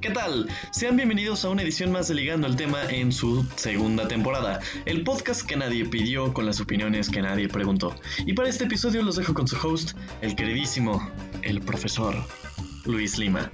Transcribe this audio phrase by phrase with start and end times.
[0.00, 0.48] ¿Qué tal?
[0.72, 5.04] Sean bienvenidos a una edición más de Ligando el Tema en su segunda temporada, el
[5.04, 7.94] podcast que nadie pidió con las opiniones que nadie preguntó.
[8.26, 11.10] Y para este episodio los dejo con su host, el queridísimo,
[11.42, 12.14] el profesor
[12.84, 13.50] Luis Lima.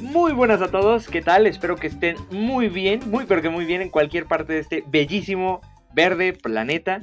[0.00, 1.46] Muy buenas a todos, ¿qué tal?
[1.46, 4.84] Espero que estén muy bien, muy pero que muy bien en cualquier parte de este
[4.86, 5.60] bellísimo
[5.92, 7.00] verde planeta.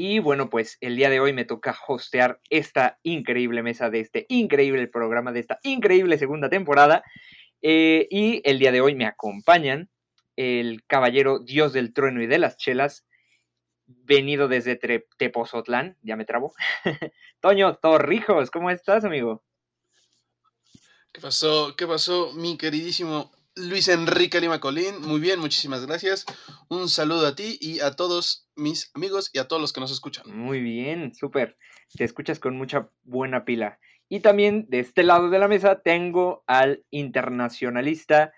[0.00, 4.26] Y bueno, pues el día de hoy me toca hostear esta increíble mesa de este
[4.28, 7.02] increíble programa, de esta increíble segunda temporada.
[7.62, 9.90] Eh, y el día de hoy me acompañan
[10.36, 13.06] el caballero Dios del Trueno y de las Chelas,
[13.86, 14.78] venido desde
[15.16, 16.54] Tepozotlán, ya me trabo.
[17.40, 19.42] Toño Torrijos, ¿cómo estás, amigo?
[21.12, 21.74] ¿Qué pasó?
[21.76, 25.00] ¿Qué pasó, mi queridísimo Luis Enrique Lima Colín?
[25.00, 26.24] Muy bien, muchísimas gracias.
[26.68, 29.92] Un saludo a ti y a todos mis amigos y a todos los que nos
[29.92, 30.24] escuchan.
[30.36, 31.56] Muy bien, súper.
[31.96, 33.78] Te escuchas con mucha buena pila.
[34.08, 38.32] Y también de este lado de la mesa tengo al internacionalista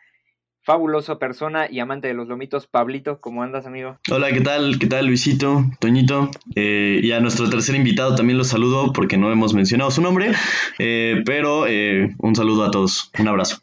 [0.62, 3.20] fabuloso persona y amante de los lomitos, Pablito.
[3.20, 3.98] ¿Cómo andas, amigo?
[4.10, 4.78] Hola, ¿qué tal?
[4.78, 5.64] ¿Qué tal, Luisito?
[5.78, 6.30] Toñito.
[6.55, 10.32] Eh, y a nuestro tercer invitado también los saludo porque no hemos mencionado su nombre,
[10.78, 13.10] eh, pero eh, un saludo a todos.
[13.18, 13.60] Un abrazo.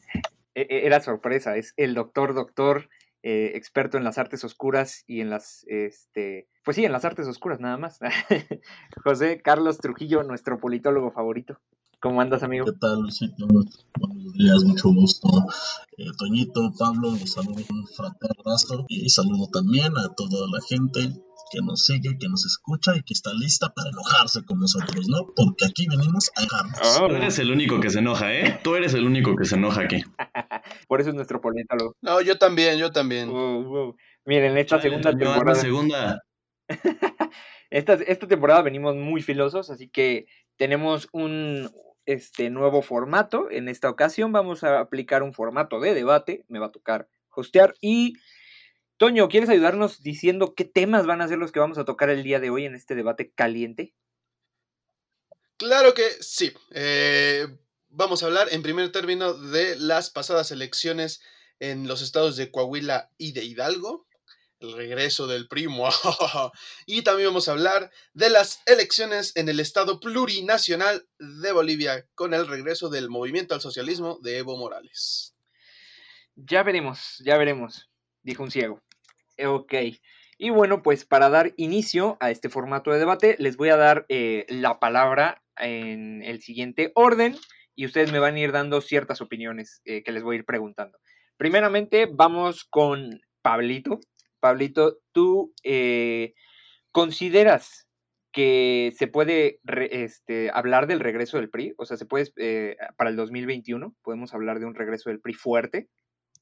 [0.55, 2.89] E, e, era sorpresa, es el doctor, doctor,
[3.23, 7.60] experto en las artes oscuras y en las, este, pues sí, en las artes oscuras
[7.60, 8.00] nada más.
[9.04, 11.60] José Carlos Trujillo, nuestro politólogo favorito.
[12.00, 12.66] ¿Cómo andas, amigo?
[12.66, 13.48] ¿Qué tal, Luisito?
[13.48, 15.28] Buenos días, mucho gusto.
[15.98, 18.56] Eh, Toñito, Pablo, los saludo con un fraterno
[18.88, 21.20] y saludo también a toda la gente
[21.52, 25.34] que nos sigue, que nos escucha y que está lista para enojarse con nosotros, ¿no?
[25.36, 27.00] Porque aquí venimos a enojarnos.
[27.02, 28.60] Oh, Tú eres el único que se enoja, ¿eh?
[28.64, 30.04] Tú eres el único que se enoja aquí.
[30.88, 31.95] Por eso es nuestro politólogo.
[32.02, 33.30] No, yo también, yo también.
[34.25, 35.59] Miren, esta segunda temporada.
[35.59, 36.21] segunda.
[37.69, 41.69] esta, esta temporada venimos muy filosos, así que tenemos un,
[42.05, 43.52] este nuevo formato.
[43.52, 46.45] En esta ocasión vamos a aplicar un formato de debate.
[46.47, 47.75] Me va a tocar hostear.
[47.81, 48.13] Y,
[48.97, 52.23] Toño, ¿quieres ayudarnos diciendo qué temas van a ser los que vamos a tocar el
[52.23, 53.93] día de hoy en este debate caliente?
[55.58, 56.52] Claro que sí.
[56.71, 57.45] Eh,
[57.97, 61.19] vamos a hablar en primer término de las pasadas elecciones
[61.59, 64.05] en los estados de Coahuila y de Hidalgo
[64.59, 65.89] el regreso del primo.
[66.85, 72.33] y también vamos a hablar de las elecciones en el Estado plurinacional de Bolivia con
[72.35, 75.35] el regreso del movimiento al socialismo de Evo Morales.
[76.35, 77.89] Ya veremos, ya veremos,
[78.21, 78.81] dijo un ciego.
[79.43, 79.73] Ok.
[80.37, 84.05] Y bueno, pues para dar inicio a este formato de debate, les voy a dar
[84.09, 87.35] eh, la palabra en el siguiente orden
[87.77, 90.45] y ustedes me van a ir dando ciertas opiniones eh, que les voy a ir
[90.45, 90.98] preguntando.
[91.38, 93.99] Primeramente, vamos con Pablito.
[94.39, 96.33] Pablito, ¿tú eh,
[96.92, 97.88] consideras
[98.32, 99.60] que se puede
[99.92, 101.76] este, hablar del regreso del PRI?
[101.77, 105.36] O sea, ¿se puede, eh, para el 2021, podemos hablar de un regreso del PRI
[105.36, 105.88] fuerte,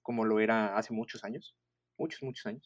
[0.02, 1.54] como lo era hace muchos años?
[1.98, 2.66] Muchos, muchos años.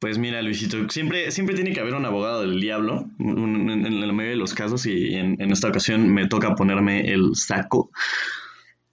[0.00, 4.30] Pues mira, Luisito, siempre, siempre tiene que haber un abogado del diablo, en, la mayoría
[4.30, 7.90] de los casos, y en, esta ocasión me toca ponerme el saco.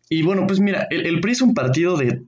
[0.09, 2.22] Y bueno, pues mira, el PRI es un partido de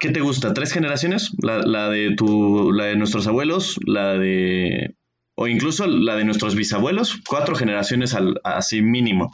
[0.00, 0.54] ¿Qué te gusta?
[0.54, 1.30] ¿Tres generaciones?
[1.42, 4.96] La, de tu, la de nuestros abuelos, la de.
[5.34, 9.30] o incluso la de nuestros bisabuelos, cuatro generaciones al, así mínimo.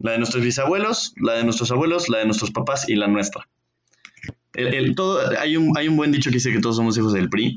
[0.00, 3.48] La de nuestros bisabuelos, la de nuestros abuelos, la de nuestros papás y la nuestra.
[4.54, 7.30] El, todo, hay, un, hay un buen dicho que dice que todos somos hijos del
[7.30, 7.56] PRI.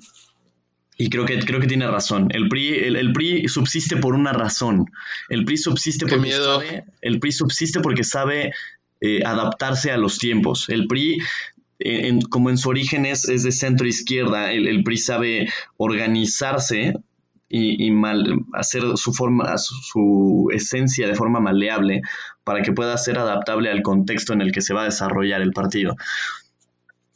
[1.02, 2.28] Y creo que, creo que tiene razón.
[2.32, 4.86] El PRI, el, PRI subsiste por una razón.
[5.30, 8.52] El PRI subsiste porque sabe, el PRI subsiste porque sabe
[9.00, 10.68] eh, adaptarse a los tiempos.
[10.68, 11.20] El PRI
[12.30, 16.96] como en su origen es, de centro izquierda, el, PRI sabe organizarse
[17.48, 22.02] y, mal, hacer su forma, su, esencia de forma maleable
[22.44, 25.54] para que pueda ser adaptable al contexto en el que se va a desarrollar el
[25.54, 25.96] partido.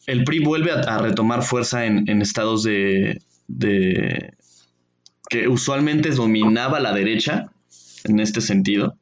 [0.08, 3.22] El PRI vuelve a, retomar fuerza en, estados de,
[5.30, 7.52] que usualmente dominaba la derecha
[8.04, 8.98] en este sentido.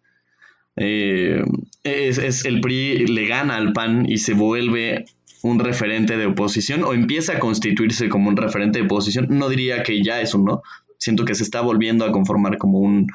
[0.76, 1.44] Eh,
[1.84, 5.06] es, el PRI le gana al PAN y se vuelve
[5.44, 9.28] un referente de oposición o empieza a constituirse como un referente de oposición.
[9.30, 10.62] No diría que ya es un no.
[10.98, 13.08] Siento que se está volviendo a conformar como un,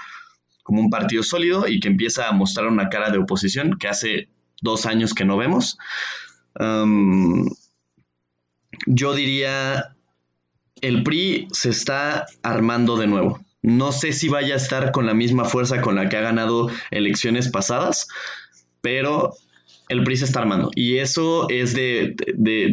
[0.62, 4.28] como un partido sólido y que empieza a mostrar una cara de oposición que hace
[4.60, 5.78] dos años que no vemos.
[8.86, 9.95] yo diría,
[10.80, 13.40] el PRI se está armando de nuevo.
[13.62, 16.70] No sé si vaya a estar con la misma fuerza con la que ha ganado
[16.90, 18.08] elecciones pasadas,
[18.80, 19.32] pero
[19.88, 20.70] el PRI se está armando.
[20.74, 22.14] Y eso es de,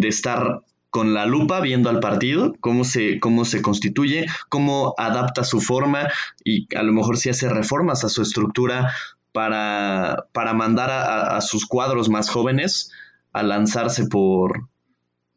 [0.04, 5.60] estar con la lupa viendo al partido, cómo se, cómo se constituye, cómo adapta su
[5.60, 6.08] forma
[6.44, 8.94] y a lo mejor si hace reformas a su estructura
[9.32, 12.92] para, para mandar a, sus cuadros más jóvenes
[13.32, 14.70] a lanzarse por,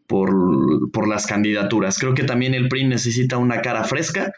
[0.07, 1.99] por, las candidaturas.
[1.99, 4.33] Creo que también el PRI necesita una cara fresca,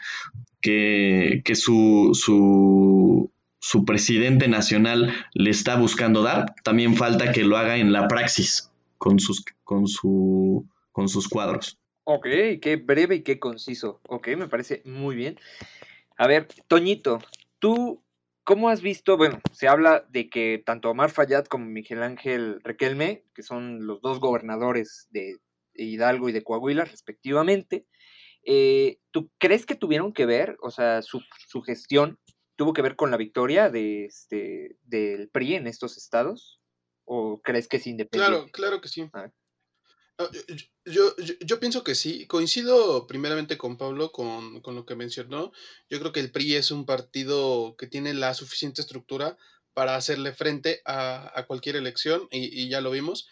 [0.61, 3.31] que, su, su,
[3.61, 6.55] su, presidente nacional le está buscando dar.
[6.65, 11.79] También falta que lo haga en la praxis con sus, con su, con sus cuadros.
[12.05, 12.27] Ok,
[12.61, 14.01] qué breve y qué conciso.
[14.09, 15.39] Ok, me parece muy bien.
[16.17, 17.21] A ver, Toñito,
[17.59, 18.03] tú,
[18.45, 19.17] ¿cómo has visto?
[19.17, 24.01] Bueno, se habla de que tanto Omar Fayad como Miguel Ángel Requelme, que son los
[24.01, 25.37] dos gobernadores de
[25.85, 27.87] Hidalgo y de Coahuila, respectivamente,
[28.45, 31.21] eh, ¿tú crees que tuvieron que ver, o sea, su,
[31.65, 32.19] gestión
[32.57, 36.61] tuvo que ver con la victoria de este, del PRI en estos estados?
[37.05, 38.37] ¿O crees que es independiente?
[38.37, 39.09] Claro, claro que sí.
[40.19, 40.29] Ah,
[40.85, 42.27] yo, yo, pienso que sí.
[42.27, 45.53] Coincido primeramente con Pablo con, lo que mencionó.
[45.89, 49.37] Yo creo que el PRI es un partido que tiene la suficiente estructura
[49.75, 53.29] para hacerle frente a, cualquier elección y, ya lo vimos.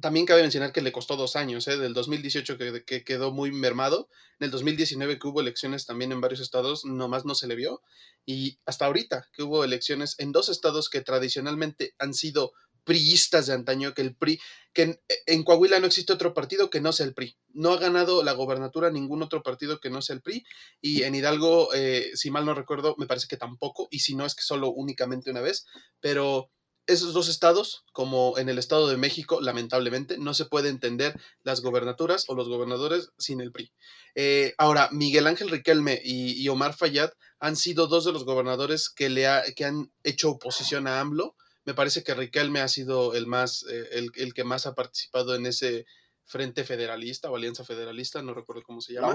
[0.00, 1.76] También cabe mencionar que le costó dos años, ¿eh?
[1.76, 6.20] del 2018 que, que, quedó muy mermado, en el 2019 que hubo elecciones también en
[6.20, 7.82] varios estados, nomás no se le vio,
[8.24, 12.52] y hasta ahorita que hubo elecciones en dos estados que tradicionalmente han sido
[12.86, 14.40] priistas de antaño, que el PRI,
[14.72, 17.36] que en, Coahuila no existe otro partido que no sea el PRI.
[17.52, 20.44] No ha ganado la gobernatura ningún otro partido que no sea el PRI.
[20.80, 24.24] Y en Hidalgo, eh, si mal no recuerdo, me parece que tampoco, y si no
[24.24, 25.66] es que solo únicamente una vez,
[26.00, 26.48] pero
[26.86, 31.60] esos dos estados, como en el Estado de México, lamentablemente, no se puede entender las
[31.60, 33.72] gobernaturas o los gobernadores sin el PRI.
[34.14, 37.10] Eh, ahora, Miguel Ángel Riquelme y, Omar Fayad
[37.40, 41.36] han sido dos de los gobernadores que, le que han hecho oposición a AMLO
[41.66, 45.46] me parece que Riquelme ha sido el más, eh, el, que más ha participado en
[45.46, 45.84] ese
[46.24, 49.14] Frente Federalista o Alianza Federalista, no recuerdo cómo se llama.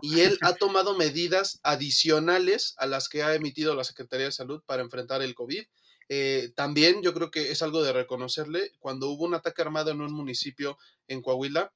[0.00, 4.62] Y él ha tomado medidas adicionales a las que ha emitido la Secretaría de Salud
[4.66, 5.64] para enfrentar el COVID.
[6.14, 10.02] Eh, también yo creo que es algo de reconocerle, cuando hubo un ataque armado en
[10.02, 10.76] un municipio
[11.08, 11.72] en Coahuila,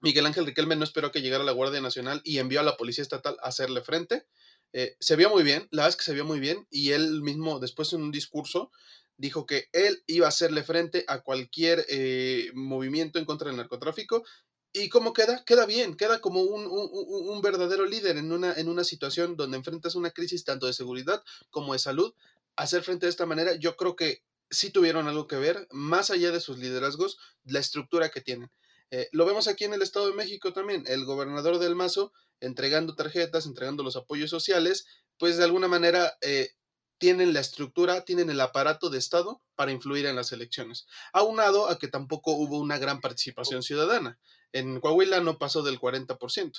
[0.00, 3.02] Miguel Ángel Riquelme no esperó que llegara la Guardia Nacional y envió a la Policía
[3.02, 4.26] Estatal a hacerle frente.
[4.72, 7.22] Eh, se vio muy bien, la verdad es que se vio muy bien y él
[7.22, 8.72] mismo después en un discurso
[9.18, 14.24] dijo que él iba a hacerle frente a cualquier eh, movimiento en contra del narcotráfico.
[14.72, 15.44] ¿Y cómo queda?
[15.44, 20.10] Queda bien, queda como un, verdadero líder en una, en una situación donde enfrentas una
[20.10, 22.12] crisis tanto de seguridad como de salud.
[22.56, 26.30] Hacer frente de esta manera, yo creo que sí tuvieron algo que ver, más allá
[26.30, 28.50] de sus liderazgos, la estructura que tienen.
[28.90, 32.94] Eh, lo vemos aquí en el Estado de México también, el gobernador del Mazo entregando
[32.94, 34.86] tarjetas, entregando los apoyos sociales,
[35.18, 36.50] pues de alguna manera eh,
[36.98, 40.86] tienen la estructura, tienen el aparato de Estado para influir en las elecciones.
[41.12, 44.18] Aunado a que tampoco hubo una gran participación ciudadana.
[44.52, 46.52] En Coahuila no pasó del 40%.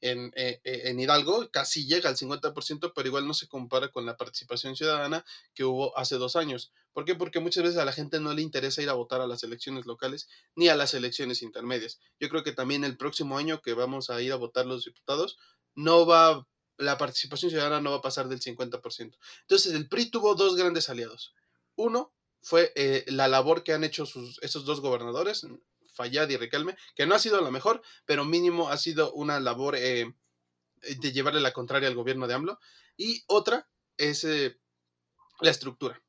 [0.00, 4.06] En, eh, eh, en, Hidalgo casi llega al 50%, pero igual no se compara con
[4.06, 5.24] la participación ciudadana
[5.54, 6.72] que hubo hace dos años.
[6.92, 7.14] ¿Por qué?
[7.14, 9.86] Porque muchas veces a la gente no le interesa ir a votar a las elecciones
[9.86, 12.00] locales ni a las elecciones intermedias.
[12.18, 15.38] Yo creo que también el próximo año que vamos a ir a votar los diputados,
[15.74, 16.46] no va
[16.80, 19.16] la participación ciudadana no va a pasar del 50%.
[19.42, 21.34] Entonces, el PRI tuvo dos grandes aliados.
[21.76, 22.12] Uno
[22.42, 25.46] fue eh, la labor que han hecho sus, esos dos gobernadores,
[25.94, 29.76] Fayad y Riquelme, que no ha sido la mejor, pero mínimo ha sido una labor
[29.76, 30.14] eh,
[30.82, 32.58] de llevarle la contraria al gobierno de AMLO.
[32.96, 34.58] Y otra es eh,
[35.40, 36.02] la estructura.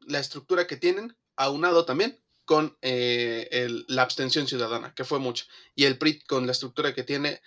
[0.00, 5.44] La estructura que tienen, aunado también con la abstención ciudadana, que fue mucha.
[5.74, 7.42] Y el PRI, con la estructura que tiene,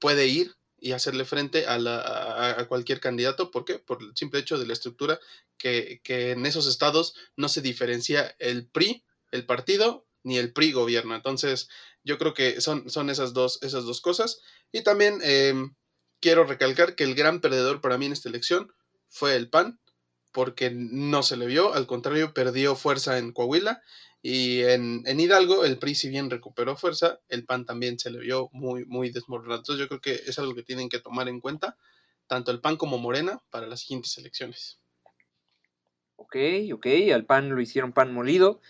[0.00, 1.76] puede ir y hacerle frente a,
[2.58, 3.52] a, cualquier candidato.
[3.52, 3.78] ¿Por qué?
[3.78, 5.20] Por el simple hecho de la estructura
[5.56, 10.72] que, que, en esos estados no se diferencia el PRI, el partido, ni el PRI
[10.72, 11.14] gobierno.
[11.14, 11.68] Entonces,
[12.04, 14.40] yo creo que son, son esas, dos, esas dos cosas.
[14.72, 15.74] Y también em,
[16.20, 18.72] quiero recalcar que el gran perdedor para mí en esta elección
[19.08, 19.80] fue el PAN,
[20.32, 23.82] porque no se le vio, al contrario, perdió fuerza en Coahuila
[24.22, 28.48] y en, Hidalgo, el PRI, si bien recuperó fuerza, el PAN también se le vio
[28.52, 29.58] muy, muy desmoronado.
[29.58, 31.76] Entonces, yo creo que es algo que tienen que tomar en cuenta,
[32.28, 34.78] tanto el PAN como Morena, para las siguientes elecciones.
[36.14, 36.36] Ok,
[36.72, 38.60] ok, al PAN lo hicieron pan molido.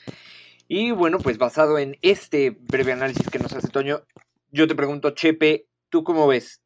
[0.75, 4.07] Y bueno, pues basado en este breve análisis que nos hace Toño,
[4.49, 6.63] yo te pregunto, Chepe, ¿tú cómo ves?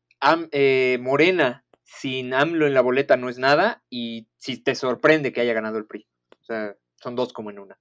[0.53, 5.41] Eh, Morena sin AMLO en la boleta no es nada y si te sorprende que
[5.41, 6.07] haya ganado el PRI.
[6.41, 7.81] O sea, son dos como en una.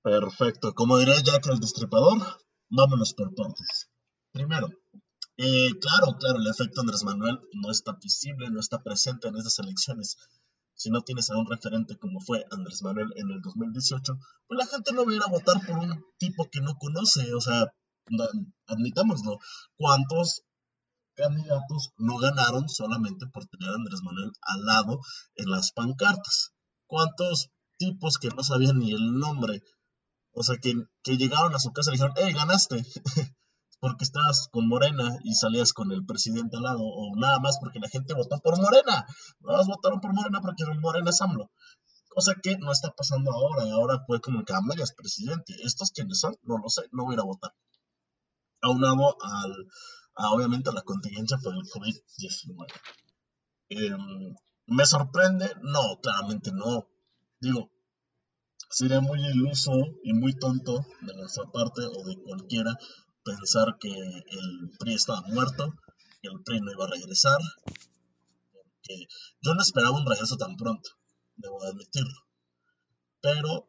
[0.00, 0.74] Perfecto.
[0.74, 2.18] Como diría Jack el Destripador,
[2.68, 3.90] vámonos por partes.
[4.30, 4.68] Primero,
[5.38, 9.58] eh, claro, claro, el efecto Andrés Manuel no está visible, no está presente en estas
[9.58, 10.18] elecciones.
[10.74, 14.66] Si no tienes a un referente como fue Andrés Manuel en el 2018, pues la
[14.66, 17.32] gente no va a ir a votar por un tipo que no conoce.
[17.34, 17.72] O sea,
[18.66, 19.38] admitámoslo.
[19.76, 20.44] ¿Cuántos
[21.14, 25.00] candidatos no ganaron solamente por tener a Andrés Manuel al lado
[25.36, 26.52] en las pancartas.
[26.86, 29.62] ¿Cuántos tipos que no sabían ni el nombre?
[30.32, 32.84] O sea, que, que llegaron a su casa y dijeron, hey, ganaste.
[33.84, 37.78] porque estabas con Morena y salías con el presidente al lado, o nada más porque
[37.80, 39.04] la gente votó por Morena.
[39.40, 41.50] Nada votaron por Morena porque Morena es AMLO.
[42.08, 43.70] Cosa que no está pasando ahora.
[43.74, 45.54] Ahora fue como que AMLO ya es presidente.
[45.62, 46.34] ¿Estos quiénes son?
[46.44, 47.54] No lo sé, no voy a ir a votar.
[48.62, 49.68] Aunado al,
[50.14, 52.66] a, obviamente a la contingencia por el COVID-19.
[53.68, 55.52] Em, ¿Me sorprende?
[55.60, 56.88] No, claramente no.
[57.38, 57.70] Digo,
[58.70, 59.72] sería muy iluso
[60.02, 62.74] y muy tonto de nuestra parte o de cualquiera
[63.24, 65.74] pensar que el PRI estaba muerto,
[66.22, 67.38] que el PRI no iba a regresar,
[68.52, 69.06] porque
[69.40, 70.90] yo no esperaba un regreso tan pronto,
[71.36, 72.26] debo admitirlo.
[73.20, 73.68] Pero,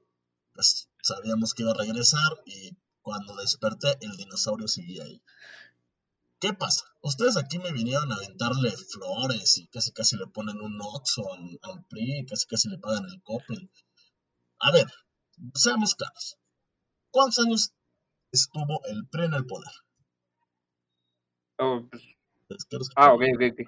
[0.54, 5.22] pues, sabíamos que iba a regresar y cuando desperté el dinosaurio seguía ahí.
[6.40, 6.84] ¿Qué pasa?
[7.02, 11.86] Ustedes aquí me vinieron a aventarle flores y casi casi le ponen un oxo al,
[11.86, 13.70] PRI, casi casi le pagan el copel.
[14.60, 14.88] A ver,
[15.54, 16.38] seamos claros.
[17.12, 17.74] ¿Cuántos años
[18.36, 19.72] estuvo el PRI en el poder?
[21.58, 23.60] Oh, pues, ah, ok, ok,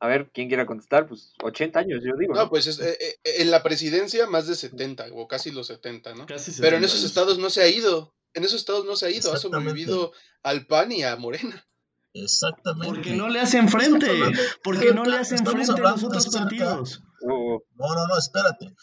[0.00, 1.06] A ver, ¿quién quiera contestar?
[1.06, 2.34] Pues 80 años, yo digo.
[2.34, 6.26] No, pues eh, eh, en la presidencia más de 70, o casi los 70, ¿no?
[6.60, 8.14] Pero en esos estados no se ha ido.
[8.34, 9.32] En esos estados no se ha ido.
[9.32, 11.66] Ha sobrevivido al PAN y a Morena.
[12.12, 12.88] Exactamente.
[12.88, 14.08] Porque no le hacen frente.
[14.62, 17.02] Porque no le hacen frente a los otros partidos.
[17.22, 17.62] Oh.
[17.76, 18.74] No, no, no, espérate.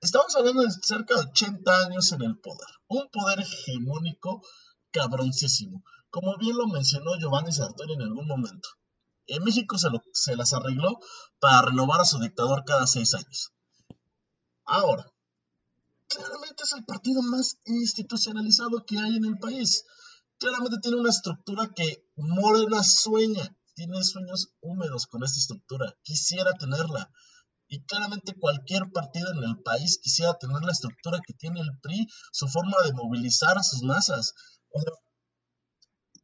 [0.00, 2.68] Estamos hablando de cerca de 80 años en el poder.
[2.86, 4.42] Un poder hegemónico
[4.92, 5.82] cabroncísimo.
[6.10, 8.68] Como bien lo mencionó Giovanni Sartori en algún momento.
[9.26, 11.00] En México se, se las arregló
[11.40, 13.52] para renovar a su dictador cada seis años.
[14.64, 15.12] Ahora,
[16.06, 19.84] claramente es el partido más institucionalizado que hay en el país.
[20.38, 23.56] Claramente tiene una estructura que Morena sueña.
[23.74, 25.96] Tiene sueños húmedos con esta estructura.
[26.02, 27.10] Quisiera tenerla.
[27.68, 32.06] Y claramente cualquier partido en el país quisiera tener la estructura que tiene el PRI,
[32.32, 34.34] su forma de movilizar a sus masas.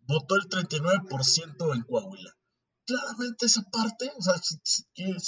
[0.06, 2.32] votó el 39% en Coahuila.
[2.86, 4.84] Claramente esa parte, o sea, si,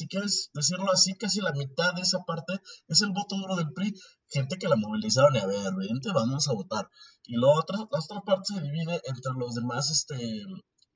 [0.09, 3.95] quieres decirlo así, casi la mitad de esa parte es el voto duro del PRI.
[4.29, 6.91] Gente que la movilizaron y a ver, vente, vamos a votar.
[7.25, 10.45] Y la otra, la otra parte se divide entre los demás, este,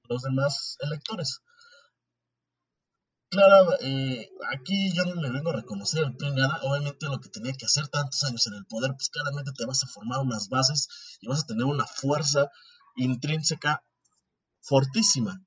[0.09, 1.41] los demás electores.
[3.31, 6.59] Claro, eh, aquí yo no le vengo a reconocer al PRI nada.
[6.63, 9.85] Obviamente lo que tenía que hacer tantos años en el poder, pues claramente te vas
[9.85, 10.89] a formar unas bases
[11.21, 12.51] y vas a tener una fuerza
[12.97, 13.85] intrínseca
[14.61, 15.41] fortísima.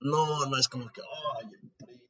[0.00, 2.00] No, no es como que, ay, el PRI,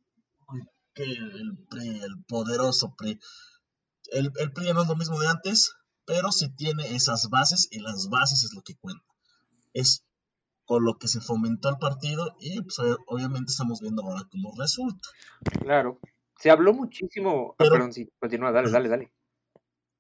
[0.95, 3.19] que el PRI, el poderoso PRI.
[4.13, 5.73] El, el PRI no es lo mismo de antes,
[6.07, 9.05] pero sí tiene esas bases y las bases es lo que cuenta.
[9.73, 10.05] Es
[10.73, 15.07] con lo que se fomentó el partido y pues, obviamente estamos viendo ahora cómo resulta.
[15.61, 16.01] Claro,
[16.39, 19.13] se habló muchísimo, ah, pero, perdón, sí, continúa, dale, dale, dale.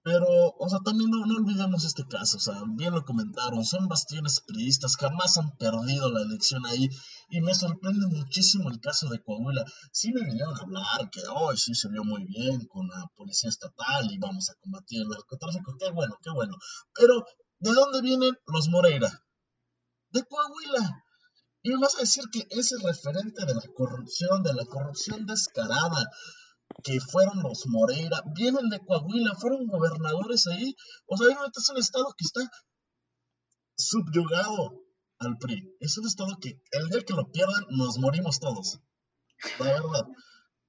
[0.02, 0.26] Pero,
[0.58, 4.40] o sea, también no, no, olvidemos este caso, o sea, bien lo comentaron, son bastiones
[4.40, 6.88] periodistas, jamás han perdido la elección ahí,
[7.28, 9.66] y me sorprende muchísimo el caso de Coahuila.
[9.92, 13.50] Sí me vinieron a hablar que hoy sí se vio muy bien con la policía
[13.50, 16.56] estatal y vamos a combatir el narcotráfico, qué bueno, qué bueno.
[16.94, 17.26] Pero,
[17.58, 19.22] ¿de dónde vienen los Moreira?
[20.12, 21.04] De Coahuila.
[21.62, 26.10] Y me vas a decir que ese referente de la corrupción, de la corrupción descarada,
[26.82, 30.74] que fueron los Moreira, vienen de Coahuila, fueron gobernadores ahí.
[31.06, 32.50] O sea, obviamente es un estado que está
[33.76, 34.82] subyugado
[35.18, 35.76] al PRI.
[35.80, 38.80] Es un estado que el día que lo pierdan nos morimos todos.
[39.58, 40.06] La verdad.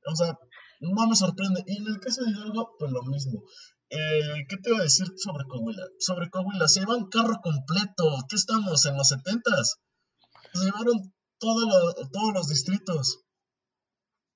[0.05, 0.37] O sea,
[0.81, 1.63] no me sorprende.
[1.65, 3.43] Y en el caso de Hidalgo, pues lo mismo.
[3.89, 5.83] Eh, ¿Qué te iba a decir sobre Coahuila?
[5.99, 8.25] Sobre Coahuila, se lleva un carro completo.
[8.27, 8.85] ¿Qué estamos?
[8.85, 9.77] ¿En los setentas?
[10.53, 13.19] Se llevaron todos los distritos.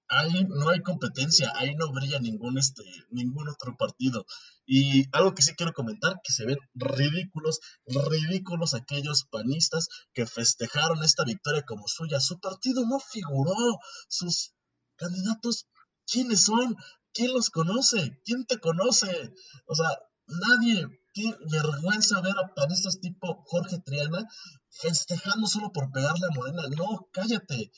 [0.09, 4.25] Ahí no hay competencia, ahí no brilla ningún, este, ningún otro partido.
[4.65, 11.03] Y algo que sí quiero comentar, que se ven ridículos, ridículos aquellos panistas que festejaron
[11.03, 12.21] esta victoria como suya.
[12.21, 13.55] Su partido no figuró,
[14.07, 14.53] sus
[14.95, 15.67] candidatos,
[16.05, 16.77] ¿quiénes son?
[17.17, 18.21] ¿Quién los conoce?
[18.23, 19.33] ¿Quién te conoce?
[19.65, 19.89] O sea,
[20.27, 20.87] nadie.
[21.13, 24.23] Qué vergüenza ver a panistas tipo Jorge Triana
[24.69, 26.61] festejando solo por pegarle a Morena.
[26.77, 27.71] No, cállate.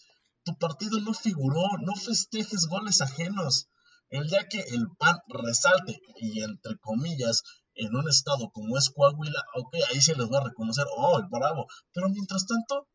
[0.44, 3.70] Tu partido no figuró, no festejes goles ajenos.
[4.10, 7.44] El día que el PAN resalte, y entre comillas,
[7.76, 11.68] en un estado como es Coahuila, ok, ahí se les va a reconocer, oh, bravo.
[11.94, 12.90] Pero mientras tanto,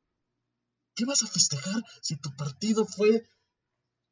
[0.94, 3.26] ¿qué vas a festejar si tu partido fue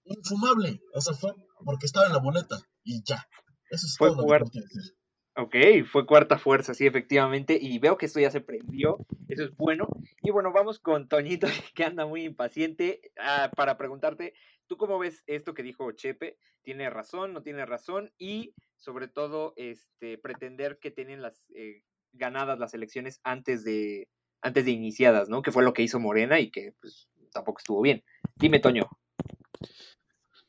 [0.04, 0.80] infumable?
[0.94, 1.34] O sea, fue
[1.64, 3.26] porque estaba en la boleta y ya.
[3.70, 4.96] Eso es todo jugar, lo que decir.
[5.34, 7.58] Ok, fue cuarta fuerza, sí, efectivamente.
[7.60, 8.98] Y veo que esto ya se prendió.
[9.28, 9.88] Eso es bueno.
[10.22, 14.34] Y bueno, vamos con Toñito, que anda muy impaciente, ah, para preguntarte,
[14.66, 16.36] ¿tú cómo ves esto que dijo Chepe?
[16.62, 18.12] ¿Tiene razón, no tiene razón?
[18.18, 24.08] Y sobre todo, este, pretender que tienen las eh, ganadas las elecciones antes de,
[24.42, 25.40] antes de iniciadas, ¿no?
[25.40, 28.04] Que fue lo que hizo Morena y que pues, tampoco estuvo bien.
[28.36, 28.88] Dime, Toño.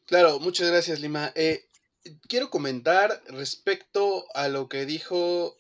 [0.05, 1.31] Claro, muchas gracias, Lima.
[1.36, 1.69] Eh,
[2.27, 5.57] quiero comentar respecto a lo que dijo.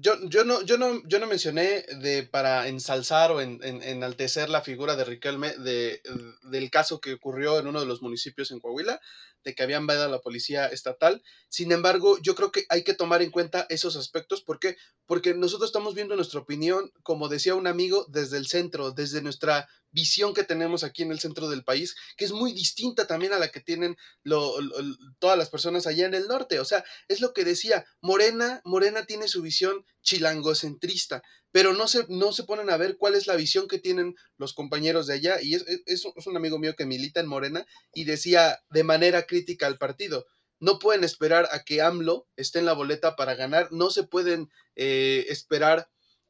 [0.00, 4.60] Yo, yo, no, yo, no, yo no mencioné de para ensalzar o en, enaltecer la
[4.62, 6.02] figura de Riquelme de,
[6.50, 9.00] del caso que ocurrió en uno de los municipios en Coahuila,
[9.44, 11.22] de que habían vado a la policía estatal.
[11.48, 14.42] Sin embargo, yo creo que hay que tomar en cuenta esos aspectos.
[14.42, 14.76] ¿Por qué?
[15.06, 19.68] Porque nosotros estamos viendo nuestra opinión, como decía un amigo, desde el centro, desde nuestra
[19.90, 23.38] visión que tenemos aquí en el centro del país, que es muy distinta también a
[23.38, 23.96] la que tienen
[25.18, 26.60] todas las personas allá en el norte.
[26.60, 31.22] O sea, es lo que decía, Morena, Morena tiene su visión chilangocentrista,
[31.52, 34.54] pero no se, no se ponen a ver cuál es la visión que tienen los
[34.54, 35.42] compañeros de allá.
[35.42, 39.66] Y es, es, un amigo mío que milita en Morena y decía de manera crítica
[39.66, 40.26] al partido.
[40.60, 44.50] No pueden esperar a que AMLO esté en la boleta para ganar, no se pueden
[44.76, 45.88] eh, esperar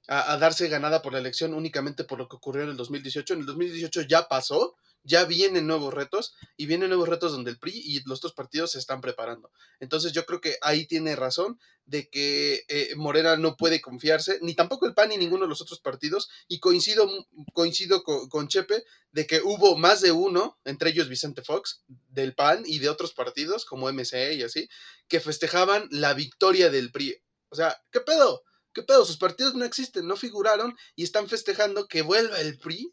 [0.09, 3.35] a, darse ganada por la elección únicamente por lo que ocurrió en el 2018.
[3.35, 7.59] En el 2018 ya pasó, ya vienen nuevos retos y vienen nuevos retos donde el
[7.59, 9.51] PRI y los dos partidos se están preparando.
[9.81, 14.55] Entonces yo creo que ahí tiene razón de que eh, Morena no puede confiarse, ni
[14.55, 17.09] tampoco el PAN ni ninguno de los otros partidos, y coincido,
[17.55, 22.35] coincido con, con, Chepe de que hubo más de uno, entre ellos Vicente Fox, del
[22.35, 24.69] PAN y de otros partidos como MCE y así,
[25.09, 27.17] que festejaban la victoria del PRI.
[27.49, 28.43] O sea, ¿qué pedo?
[28.75, 29.05] ¿Qué pedo?
[29.05, 32.93] Sus partidos no existen, no figuraron y están festejando que vuelva el PRI.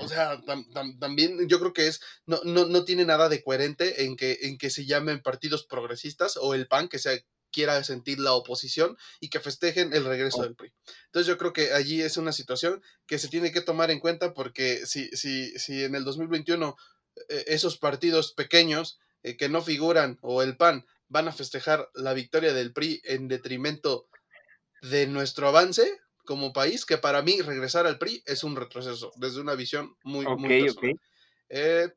[0.00, 0.40] O sea,
[0.98, 4.58] también yo creo que es, no, no, no, tiene nada de coherente en que, en
[4.58, 9.30] que se llamen partidos progresistas o el PAN que se quiera sentir la oposición y
[9.30, 10.72] que festejen el regreso del PRI.
[11.06, 14.34] Entonces yo creo que allí es una situación que se tiene que tomar en cuenta
[14.34, 16.76] porque si, si, si en el 2021
[17.28, 22.12] eh, esos partidos pequeños eh, que no figuran o el PAN van a festejar la
[22.12, 24.08] victoria del PRI en detrimento
[24.82, 29.40] de nuestro avance como país, que para mí regresar al PRI es un retroceso, desde
[29.40, 30.66] una visión muy, muy
[31.48, 31.88] eh,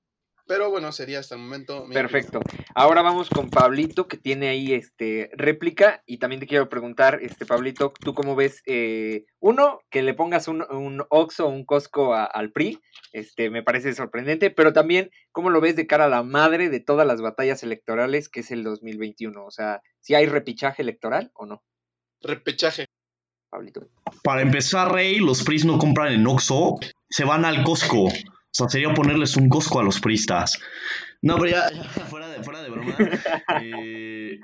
[0.48, 1.86] pero bueno, sería hasta el momento.
[1.92, 2.40] Perfecto.
[2.74, 6.02] Ahora vamos con Pablito, que tiene ahí este réplica.
[6.06, 8.64] Y también te quiero preguntar, este Pablito, ¿tú cómo ves?
[8.66, 12.80] Eh, uno, que le pongas un, un Oxo o un Costco al PRI.
[13.12, 14.50] Este, me parece sorprendente.
[14.50, 18.30] Pero también, ¿cómo lo ves de cara a la madre de todas las batallas electorales
[18.30, 19.46] que es el 2021?
[19.46, 21.64] O sea, si hay repichaje electoral o no?
[22.22, 22.88] Repechaje.
[24.24, 26.78] Para empezar, Rey, los PRIs no compran en Oxxo,
[27.10, 28.06] se van al Costco.
[28.06, 28.12] O
[28.52, 30.60] sea, sería ponerles un Costco a los pristas.
[31.22, 32.96] No, pero ya, fuera, de, fuera de broma.
[33.64, 34.40] Eh,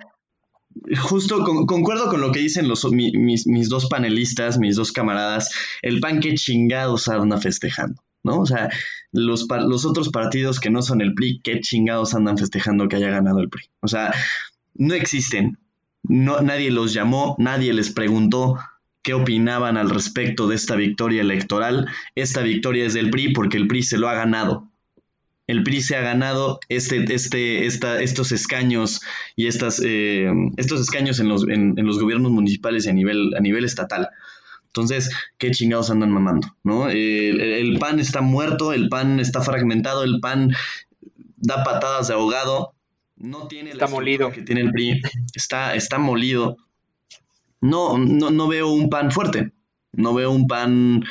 [1.00, 5.50] justo concuerdo con lo que dicen mis, dos panelistas, mis dos camaradas.
[5.82, 8.42] El pan que chingados andan festejando, ¿no?
[8.42, 8.70] O sea,
[9.12, 13.10] los, los otros partidos que no son el PRI, qué chingados andan festejando que haya
[13.10, 13.70] ganado el PRI.
[13.80, 14.14] O sea,
[14.76, 15.58] no existen
[16.04, 18.58] no, nadie los llamó, nadie les preguntó
[19.08, 21.88] qué opinaban al respecto de esta victoria electoral.
[22.16, 24.68] Esta victoria es del PRI porque el PRI se lo ha ganado.
[25.48, 29.00] El PRI se ha ganado este, este, esta, estos escaños
[29.38, 33.40] y estas, eh, estos escaños en los, en, los, gobiernos municipales y a nivel, a
[33.40, 34.10] nivel estatal.
[34.66, 36.50] Entonces, ¿qué chingados andan mamando?
[36.66, 36.90] ¿no?
[36.90, 40.52] el, PAN está muerto, el PAN está fragmentado, el PAN
[41.38, 42.74] da patadas de ahogado,
[43.16, 44.34] no tiene está molido.
[44.34, 45.02] que tiene el PRI,
[45.34, 46.58] está, está molido.
[47.62, 49.54] No, no, no veo un pan fuerte,
[49.92, 51.04] no veo un pan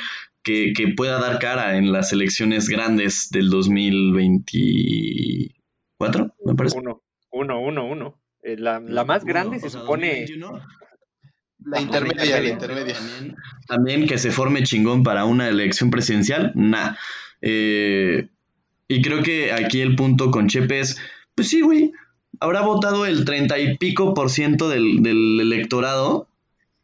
[0.43, 6.77] que, pueda dar cara en las elecciones grandes del 2024, me parece.
[6.77, 8.21] Uno, uno, uno, uno.
[8.41, 10.25] Eh, la, más grande se supone...
[11.59, 12.95] La intermedia, la intermedia.
[13.67, 16.95] También, que se forme chingón para una elección presidencial, nah.
[17.41, 18.29] Eh,
[18.87, 20.97] y creo que aquí el punto con Chepe es
[21.37, 21.91] pues sí, güey.
[22.39, 26.26] Habrá votado el treinta y pico por ciento del, electorado.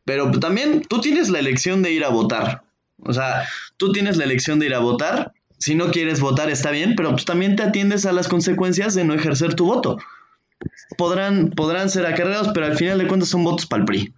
[0.05, 2.63] Pero también tú tienes la elección de ir a votar.
[2.97, 5.33] O sea, tú tienes la elección de ir a votar.
[5.57, 9.05] Si no quieres votar está bien, pero pues también te atiendes a las consecuencias de
[9.05, 9.97] no ejercer tu voto.
[10.97, 14.13] Podrán, podrán ser acarreados, pero al final de cuentas son votos para el PRI.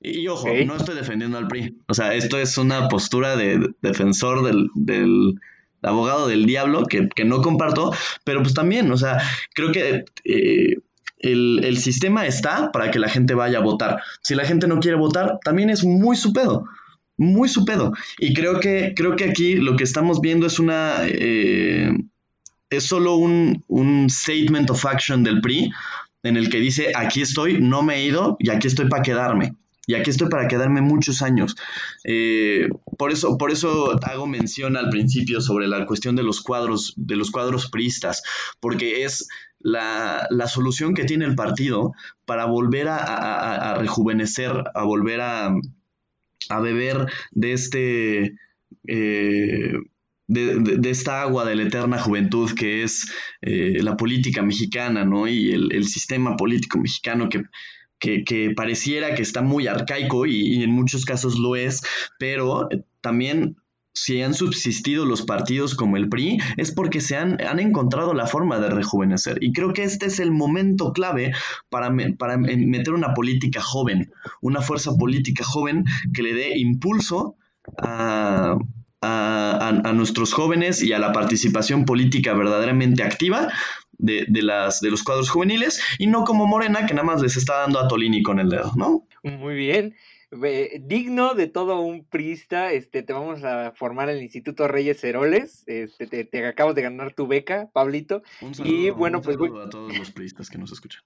[0.00, 1.78] Y, ojo, no estoy defendiendo al PRI.
[1.88, 5.40] O sea, esto es una postura de defensor del,
[5.82, 7.92] abogado del diablo, que, no comparto,
[8.24, 9.20] pero pues también, o sea,
[9.54, 10.76] creo que eh,
[11.18, 14.02] el, sistema está para que la gente vaya a votar.
[14.22, 16.64] Si la gente no quiere votar, también es muy su pedo.
[17.16, 17.92] Muy su pedo.
[18.18, 20.98] Y creo que, creo que aquí lo que estamos viendo es una.
[21.04, 21.90] Eh,
[22.68, 25.70] es solo un, un statement of action del PRI
[26.24, 29.54] en el que dice, aquí estoy, no me he ido y aquí estoy para quedarme.
[29.86, 31.54] Y aquí estoy para quedarme muchos años.
[32.02, 36.92] Eh, por, eso, por eso hago mención al principio sobre la cuestión de los cuadros,
[36.96, 38.22] de los cuadros pristas,
[38.58, 39.28] porque es
[39.60, 41.92] la, solución que tiene el partido
[42.24, 45.54] para volver a, rejuvenecer, a volver a,
[46.62, 48.34] beber de este.
[48.86, 49.72] Eh,
[50.28, 55.28] de, esta agua de la eterna juventud que es eh, la política mexicana, ¿no?
[55.28, 57.44] Y el, sistema político mexicano que,
[57.98, 61.82] que, pareciera que está muy arcaico y, en muchos casos lo es,
[62.18, 62.68] pero
[63.00, 63.56] también
[63.96, 68.26] si han subsistido los partidos como el PRI es porque se han, han, encontrado la
[68.26, 69.38] forma de rejuvenecer.
[69.40, 71.32] Y creo que este es el momento clave
[71.70, 77.36] para, para meter una política joven, una fuerza política joven que le dé impulso
[77.78, 78.58] a,
[79.00, 83.48] a, nuestros jóvenes y a la participación política verdaderamente activa
[83.96, 87.60] de, las, de los cuadros juveniles y no como Morena que nada más les está
[87.60, 89.06] dando a Tolini con el dedo, ¿no?
[89.22, 89.94] Muy bien.
[90.30, 95.62] Digno de todo un priista, este, te vamos a formar el Instituto Reyes Heroles.
[95.66, 98.22] Este, te, acabas de ganar tu beca, Pablito.
[98.40, 99.50] Un saludo, y bueno, pues voy...
[99.64, 101.02] a todos los priistas que nos escuchan.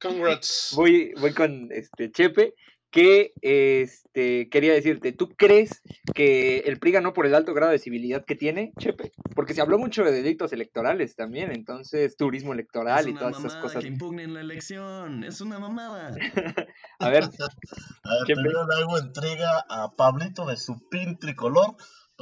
[0.00, 0.72] Congrats.
[0.76, 2.54] Voy, voy con este Chepe
[2.94, 5.82] que este, quería decirte, ¿tú crees
[6.14, 9.10] que el PRI ganó por el alto grado de civilidad que tiene, Chepe?
[9.34, 13.82] Porque se habló mucho de delitos electorales también, entonces turismo electoral y todas esas cosas.
[13.82, 16.10] Que impugnen la elección, es una mamada.
[17.00, 17.24] a ver,
[18.04, 21.74] a ver primero le hago entrega a Pablito de su pin tricolor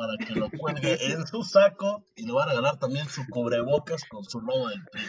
[0.03, 4.03] para que lo cuelgue en su saco y le va a regalar también su cubrebocas
[4.09, 5.05] con su logo del PRI.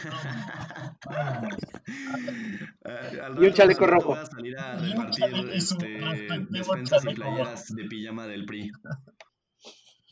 [3.41, 4.13] y un chaleco rojo.
[4.13, 8.71] a salir a repartir este, despensas y playeras de pijama del PRI.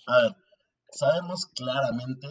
[0.08, 0.36] A ver,
[0.89, 2.28] sabemos claramente,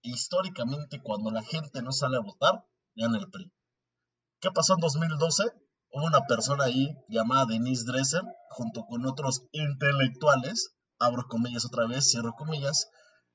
[0.00, 2.64] históricamente, cuando la gente no sale a votar,
[2.96, 3.52] gana el PRI.
[4.40, 5.44] ¿Qué pasó en 2012?
[5.92, 12.08] Hubo una persona ahí llamada Denise Dresser, junto con otros intelectuales, abro comillas otra vez,
[12.08, 12.88] cierro comillas,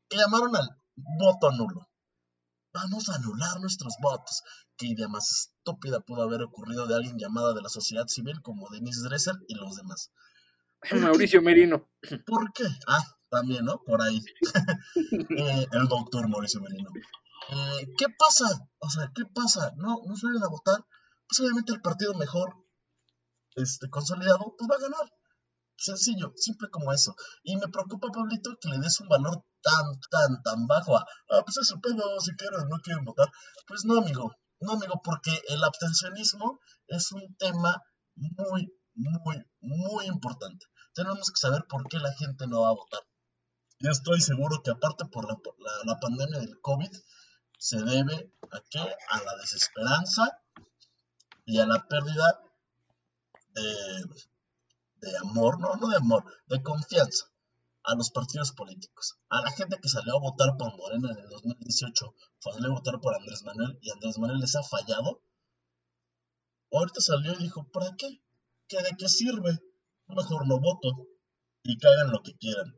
[0.08, 1.89] que llamaron al voto nulo.
[2.73, 4.43] Vamos a anular nuestros votos.
[4.78, 8.69] Qué idea más estúpida pudo haber ocurrido de alguien llamada de la sociedad civil como
[8.69, 10.12] Denise Dresser y los demás.
[10.91, 11.89] Mauricio Merino.
[12.25, 12.65] ¿Por qué?
[12.88, 13.82] Ah, también, ¿no?
[13.84, 14.21] Por ahí.
[15.38, 16.89] Eh, el doctor Mauricio Merino.
[17.49, 18.45] Eh, ¿Qué pasa?
[18.80, 19.73] O sea, ¿qué pasa?
[19.78, 20.86] No, no salen a votar.
[21.28, 22.56] Pues obviamente el partido mejor,
[23.56, 25.12] este, consolidado, pues va a ganar.
[25.77, 27.15] Sencillo, simple como eso.
[27.43, 31.41] Y me preocupa, Pablito, que le des un valor tan, tan, tan bajo a, ah,
[31.43, 33.29] pues eso pedo, si quieren, no quieren votar.
[33.67, 37.81] Pues no, amigo, no, amigo, porque el abstencionismo es un tema
[38.15, 40.65] muy, muy, muy importante.
[40.93, 43.01] Tenemos que saber por qué la gente no va a votar.
[43.79, 45.38] Yo estoy seguro que aparte por la,
[45.83, 46.91] la pandemia del COVID,
[47.57, 48.79] se debe a qué?
[48.79, 50.39] A la desesperanza
[51.45, 52.39] y a la pérdida
[53.53, 54.03] de,
[55.01, 57.25] de amor, no, no de amor, de confianza
[57.84, 59.17] a los partidos políticos.
[59.29, 62.99] A la gente que salió a votar por Morena en el 2018, salió a votar
[62.99, 65.21] por Andrés Manuel y Andrés Manuel les ha fallado.
[66.71, 68.21] Ahorita salió y dijo, ¿para qué?
[68.67, 69.60] ¿Qué de qué sirve?
[70.08, 71.08] Mejor no voto
[71.63, 72.75] y que lo que quieran.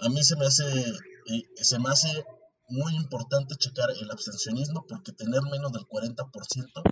[0.00, 2.24] A mí se me hace, eh, se me hace
[2.68, 6.82] muy importante checar el abstencionismo porque tener menos del 40%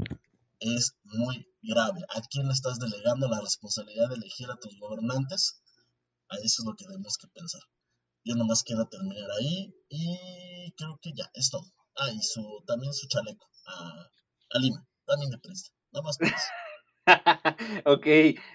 [0.60, 2.00] es muy grave.
[2.10, 5.62] ¿A quién estás delegando la responsabilidad de elegir a tus gobernantes?
[6.28, 7.62] A eso es lo que tenemos que pensar.
[8.24, 11.66] Yo nomás quiero terminar ahí y creo que ya, es todo.
[11.96, 14.08] Ah, y su, también su chaleco a,
[14.50, 15.70] a Lima, también de presta.
[15.92, 16.18] Nada más.
[17.84, 18.06] ok,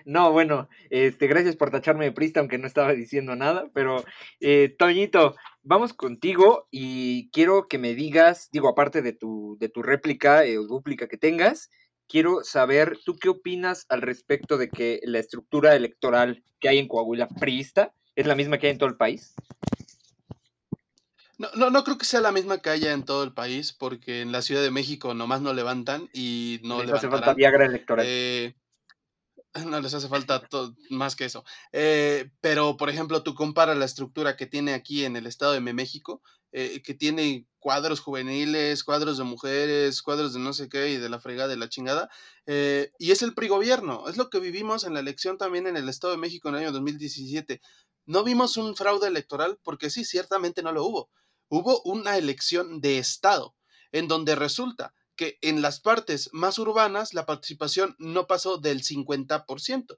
[0.05, 4.03] no, bueno, este, gracias por tacharme de prista, aunque no estaba diciendo nada, pero
[4.39, 9.81] eh, Toñito, vamos contigo y quiero que me digas, digo, aparte de tu, de tu
[9.81, 11.69] réplica eh, o dúplica que tengas,
[12.11, 16.89] quiero saber, ¿tú qué opinas al respecto de que la estructura electoral que hay en
[16.89, 19.33] Coahuila, priista, es la misma que hay en todo el país?
[21.37, 24.21] No, no, no creo que sea la misma que haya en todo el país, porque
[24.21, 28.05] en la Ciudad de México nomás no levantan y no les hace falta Viagra electoral.
[28.07, 28.55] Eh,
[29.65, 30.47] no les hace falta
[30.89, 31.43] más que eso.
[31.71, 35.61] Eh, pero, por ejemplo, tú comparas la estructura que tiene aquí en el Estado de
[35.61, 36.21] México
[36.53, 41.07] eh, que tiene cuadros juveniles, cuadros de mujeres, cuadros de no sé qué y de
[41.07, 42.09] la fregada de la chingada.
[42.45, 44.09] Eh, y es el PRI gobierno.
[44.09, 46.61] Es lo que vivimos en la elección también en el Estado de México en el
[46.61, 47.61] año 2017.
[48.05, 51.09] No vimos un fraude electoral porque sí, ciertamente no lo hubo.
[51.47, 53.55] Hubo una elección de Estado
[53.93, 59.97] en donde resulta que en las partes más urbanas la participación no pasó del 50%.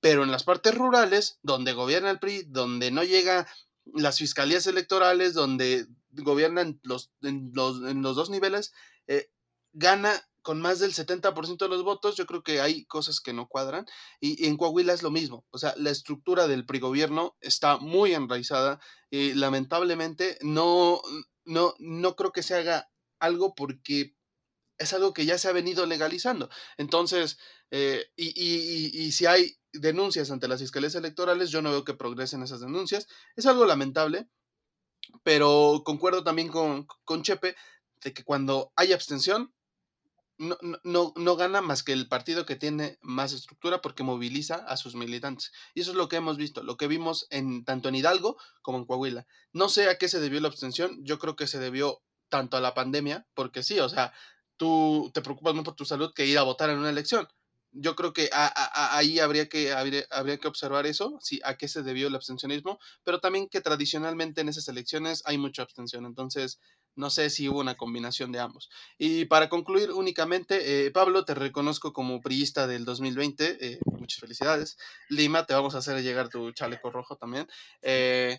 [0.00, 3.46] Pero en las partes rurales, donde gobierna el PRI, donde no llega
[3.86, 8.72] las fiscalías electorales donde gobiernan los, los, los dos niveles,
[9.06, 9.30] eh,
[9.72, 13.48] gana con más del 70% de los votos, yo creo que hay cosas que no
[13.48, 13.86] cuadran.
[14.20, 15.46] Y, en Coahuila es lo mismo.
[15.50, 18.78] O sea, la estructura del prigobierno está muy enraizada
[19.10, 21.00] y lamentablemente no,
[21.46, 24.14] no, no creo que se haga algo porque
[24.78, 26.48] es algo que ya se ha venido legalizando.
[26.76, 27.38] Entonces,
[27.70, 32.42] eh, y, y, si hay denuncias ante las fiscalías electorales, yo no veo que progresen
[32.42, 33.06] esas denuncias.
[33.36, 34.28] Es algo lamentable,
[35.22, 37.56] pero concuerdo también con, con Chepe
[38.02, 39.52] de que cuando hay abstención,
[40.36, 44.76] no, no, no, gana más que el partido que tiene más estructura porque moviliza a
[44.76, 45.52] sus militantes.
[45.74, 48.78] Y eso es lo que hemos visto, lo que vimos en tanto en Hidalgo como
[48.78, 49.26] en Coahuila.
[49.52, 52.60] No sé a qué se debió la abstención, yo creo que se debió tanto a
[52.60, 54.12] la pandemia, porque sí, o sea,
[54.56, 57.28] tú te preocupas más por tu salud que ir a votar en una elección
[57.74, 62.06] yo creo que ahí habría que, habría, que observar eso, sí, a qué se debió
[62.06, 66.60] el abstencionismo, pero también que tradicionalmente en esas elecciones hay mucha abstención, entonces
[66.94, 68.70] no sé si hubo una combinación de ambos.
[68.96, 74.76] Y para concluir únicamente, eh, Pablo, te reconozco como priista del 2020, eh, muchas felicidades.
[75.08, 77.48] Lima, te vamos a hacer llegar tu chaleco rojo también.
[77.82, 78.38] Eh,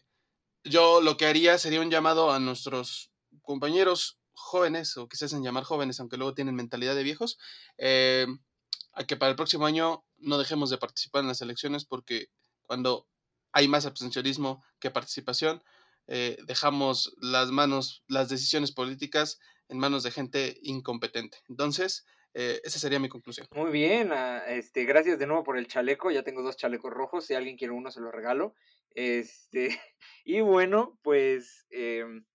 [0.64, 5.44] yo lo que haría sería un llamado a nuestros compañeros jóvenes, o que se hacen
[5.44, 7.38] llamar jóvenes, aunque luego tienen mentalidad de viejos,
[7.78, 12.28] a que para el próximo año no dejemos de participar en las elecciones porque
[12.62, 13.08] cuando
[13.52, 15.64] hay más abstencionismo que participación,
[16.08, 21.38] eh, dejamos las manos, las decisiones políticas en manos de gente incompetente.
[21.50, 23.48] Entonces, eh, esa sería mi conclusión.
[23.56, 26.12] Muy bien, ah, este, gracias de nuevo por el chaleco.
[26.12, 27.26] Ya tengo dos chalecos rojos.
[27.26, 28.54] Si alguien quiere uno, se lo regalo.
[28.92, 29.70] Este,
[30.26, 32.26] y bueno, pues em,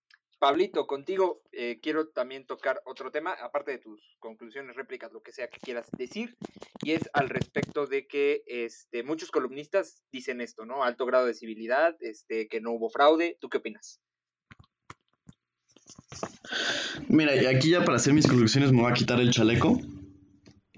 [0.41, 5.31] Pablito, contigo eh, quiero también tocar otro tema, aparte de tus conclusiones, réplicas, lo que
[5.31, 6.35] sea que quieras decir,
[6.81, 10.83] y es al respecto de que este, muchos columnistas dicen esto, ¿no?
[10.83, 13.37] Alto grado de civilidad, este, que no hubo fraude.
[13.39, 14.01] ¿Tú qué opinas?
[17.07, 19.79] Mira, aquí ya para hacer mis conclusiones me voy a quitar el chaleco,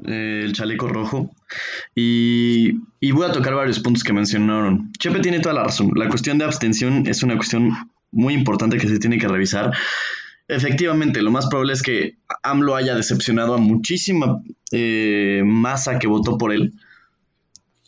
[0.06, 1.30] eh, el chaleco rojo,
[1.95, 4.91] y, y voy a tocar varios puntos que mencionaron.
[4.99, 5.91] Chepe tiene toda la razón.
[5.95, 7.71] La cuestión de abstención es una cuestión
[8.13, 9.71] muy importante que se tiene que revisar.
[10.47, 16.38] Efectivamente, lo más probable es que AMLO haya decepcionado a muchísima eh, masa que votó
[16.38, 16.73] por él.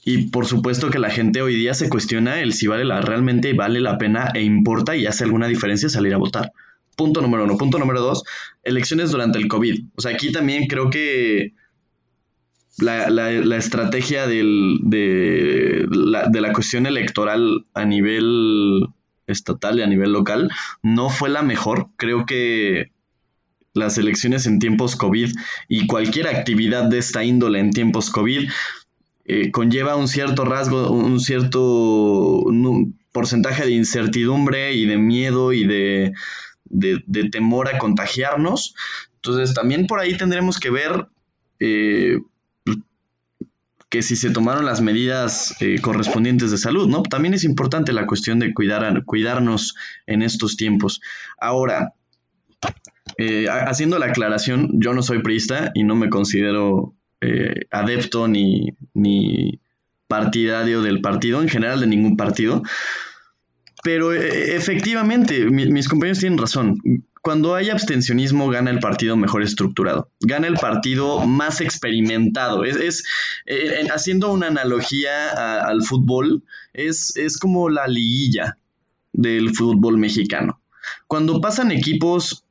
[0.03, 3.53] Y por supuesto que la gente hoy día se cuestiona el si vale la, realmente
[3.53, 6.51] vale la pena e importa y hace alguna diferencia salir a votar.
[6.95, 7.57] Punto número uno.
[7.57, 8.23] Punto número dos,
[8.63, 9.85] elecciones durante el COVID.
[9.95, 11.53] O sea, aquí también creo que
[12.77, 18.87] la, estrategia del, de, la, de la cuestión electoral a nivel
[19.27, 21.89] estatal y a nivel local no fue la mejor.
[21.97, 22.91] Creo que
[23.73, 25.31] las elecciones en tiempos COVID
[25.67, 28.49] y cualquier actividad de esta índole en tiempos COVID
[29.25, 32.43] eh, conlleva un cierto rasgo, un cierto
[33.11, 36.13] porcentaje de incertidumbre y de miedo y de,
[36.65, 38.75] de, temor a contagiarnos.
[39.15, 41.07] Entonces también por ahí tendremos que ver
[41.59, 42.19] eh,
[43.95, 46.93] que si se tomaron las medidas eh, correspondientes de salud.
[47.09, 49.73] También es importante la cuestión de cuidar, cuidarnos
[50.05, 50.99] en estos tiempos.
[51.39, 51.93] Ahora,
[53.17, 58.73] eh, haciendo la aclaración, yo no soy priista y no me considero eh, adepto ni,
[58.93, 59.61] ni
[60.09, 62.63] partidario del partido, en general de ningún partido.
[63.81, 66.81] Pero efectivamente, mis compañeros tienen razón
[67.25, 72.63] cuando hay abstencionismo gana el partido mejor estructurado, gana el partido más experimentado.
[72.63, 73.03] Es,
[73.47, 78.59] eh, haciendo una analogía al fútbol, es, es como la liguilla
[79.11, 80.61] del fútbol mexicano.
[81.07, 82.43] Cuando pasan equipos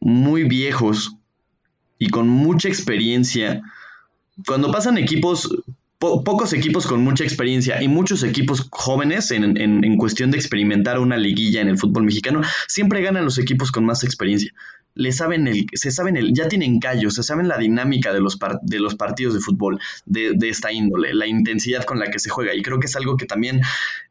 [0.00, 1.14] muy viejos
[1.98, 3.60] y con mucha experiencia,
[4.46, 5.62] cuando pasan equipos
[6.02, 11.60] pocos equipos con mucha experiencia y muchos equipos jóvenes en, cuestión de experimentar una liguilla
[11.60, 14.52] en el fútbol mexicano, siempre ganan los equipos con más experiencia.
[14.94, 18.38] Le saben el, se saben el, ya tienen callos, se saben la dinámica de los,
[18.62, 22.54] de los partidos de fútbol de, esta índole, la intensidad con la que se juega.
[22.54, 23.60] Y creo que es algo que también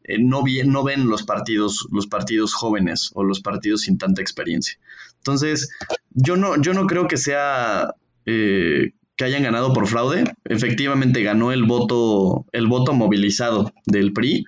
[0.06, 4.80] eh, no, no ven los partidos, los partidos jóvenes o los partidos sin tanta experiencia.
[5.18, 5.70] Entonces,
[6.12, 7.94] yo no, yo no creo que sea
[8.26, 10.24] eh, que hayan ganado por fraude.
[10.46, 14.46] Efectivamente ganó el voto, el voto movilizado del PRI.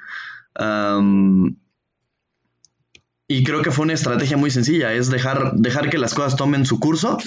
[3.27, 6.65] y creo que fue una estrategia muy sencilla, es dejar, dejar que las cosas tomen
[6.65, 7.17] su curso.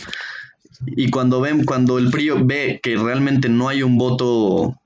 [0.87, 4.79] Y cuando ven, cuando el PRI ve que realmente no hay un voto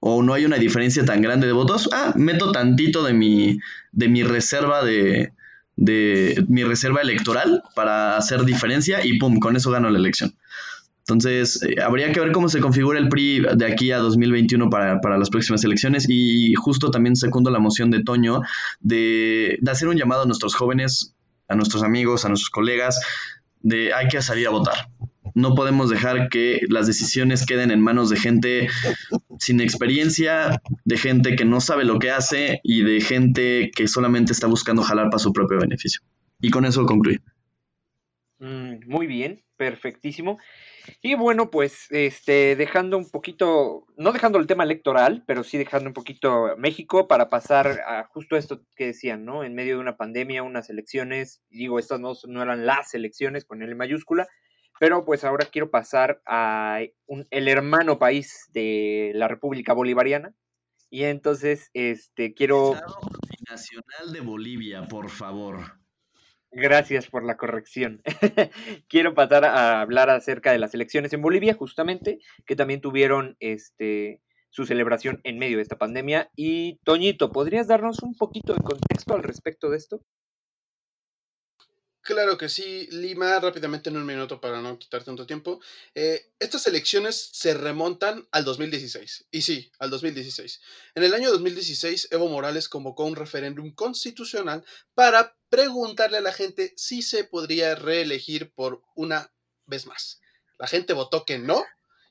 [0.00, 3.58] o no hay una diferencia tan grande de votos, ah, meto tantito de mi,
[3.92, 5.32] de mi reserva de,
[5.76, 10.34] de mi reserva electoral para hacer diferencia y pum, con eso gano la elección.
[11.08, 15.18] Entonces, eh, habría que ver cómo se configura el PRI de aquí a 2021 para,
[15.18, 18.40] las próximas elecciones y justo también segundo la moción de Toño
[18.80, 21.14] de, hacer un llamado a nuestros jóvenes,
[21.46, 23.00] a nuestros amigos, a nuestros colegas,
[23.60, 24.88] de hay que salir a votar.
[25.34, 28.68] no podemos dejar que las decisiones queden en manos de gente
[29.38, 34.32] sin experiencia, de gente que no sabe lo que hace y de gente que solamente
[34.32, 36.00] está buscando jalar para su propio beneficio.
[36.40, 37.20] Y con eso concluye.
[38.40, 40.38] Mm, muy bien, perfectísimo.
[41.02, 45.88] Y bueno, pues este, dejando un poquito, no dejando el tema electoral, pero sí dejando
[45.88, 49.44] un poquito México para pasar a justo esto que decían, ¿no?
[49.44, 53.62] En medio de una pandemia, unas elecciones, digo, estas no, no eran las elecciones con
[53.62, 54.26] L mayúscula,
[54.78, 56.80] pero pues ahora quiero pasar a
[57.30, 60.34] el hermano país de la República Bolivariana.
[60.90, 62.74] Y entonces, este, quiero...
[63.48, 65.78] Nacional de Bolivia, por favor.
[66.52, 68.02] Gracias por la corrección.
[68.88, 74.22] Quiero pasar a hablar acerca de las elecciones en Bolivia, justamente, que también tuvieron este,
[74.50, 76.30] su celebración en medio de esta pandemia.
[76.34, 80.00] Y Toñito, ¿podrías darnos un poquito de contexto al respecto de esto?
[82.06, 85.60] Claro que sí, Lima, rápidamente en un minuto para no quitar tanto tiempo.
[85.92, 89.26] Eh, estas elecciones se remontan al 2016.
[89.32, 90.60] Y sí, al 2016.
[90.94, 94.64] En el año 2016, Evo Morales convocó un referéndum constitucional
[94.94, 99.34] para preguntarle a la gente si se podría reelegir por una
[99.66, 100.20] vez más.
[100.60, 101.64] La gente votó que no,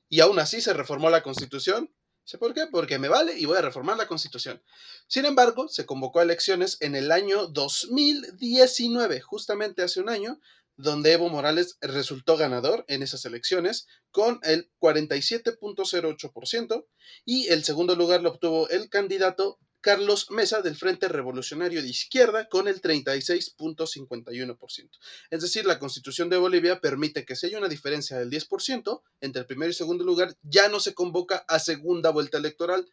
[0.10, 1.95] y aún así se reformó la constitución
[2.26, 2.66] ¿Sé por qué?
[2.66, 4.64] Porque me vale y voy a reformar la constitución.
[5.08, 10.40] Sin embargo, se convocó a elecciones en el año 2019, justamente hace un año,
[10.76, 16.88] donde Evo Morales resultó ganador en esas elecciones con el 47.08%
[17.26, 22.50] y el segundo lugar lo obtuvo el candidato Carlos Mesa del Frente Revolucionario de Izquierda
[22.50, 24.90] con el 36.51%.
[25.30, 29.42] Es decir, la constitución de Bolivia permite que si hay una diferencia del 10% entre
[29.42, 32.90] el primer y segundo lugar, ya no se convoca a segunda vuelta electoral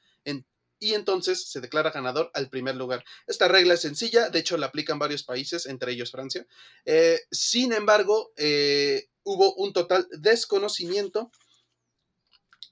[0.79, 3.03] y entonces se declara ganador al primer lugar.
[3.27, 6.47] Esta regla es sencilla, de hecho la aplican varios países, entre ellos Francia.
[6.85, 11.31] Eh, sin embargo, eh, hubo un total desconocimiento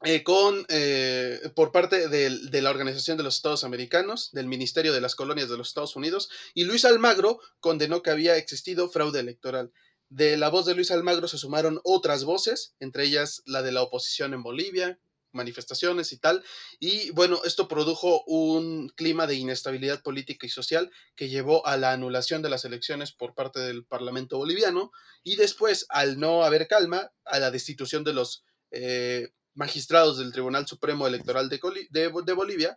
[0.03, 5.01] eh, con, eh, por parte de, la Organización de los Estados Americanos, del Ministerio de
[5.01, 9.73] las Colonias de los Estados Unidos, y Luis Almagro condenó que había existido fraude electoral.
[10.09, 13.83] De la voz de Luis Almagro se sumaron otras voces, entre ellas la de la
[13.83, 14.99] oposición en Bolivia,
[15.33, 16.43] manifestaciones y tal.
[16.79, 21.93] Y bueno, esto produjo un clima de inestabilidad política y social que llevó a la
[21.93, 27.13] anulación de las elecciones por parte del Parlamento boliviano y después, al no haber calma,
[27.25, 32.77] a la destitución de los eh, magistrados del Tribunal Supremo Electoral de, Bolivia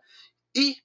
[0.52, 0.82] y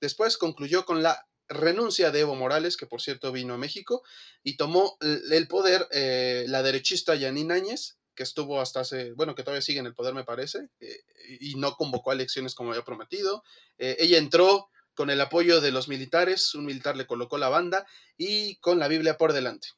[0.00, 4.02] después concluyó con la renuncia de Evo Morales, que por cierto vino a México,
[4.42, 9.42] y tomó el poder eh, la derechista Yanine Áñez, que estuvo hasta hace, bueno, que
[9.42, 11.00] todavía sigue en el poder me parece, eh,
[11.40, 13.42] y no convocó a elecciones como había prometido.
[13.78, 17.86] Eh, ella entró con el apoyo de los militares, un militar le colocó la banda
[18.18, 19.68] y con la Biblia por delante.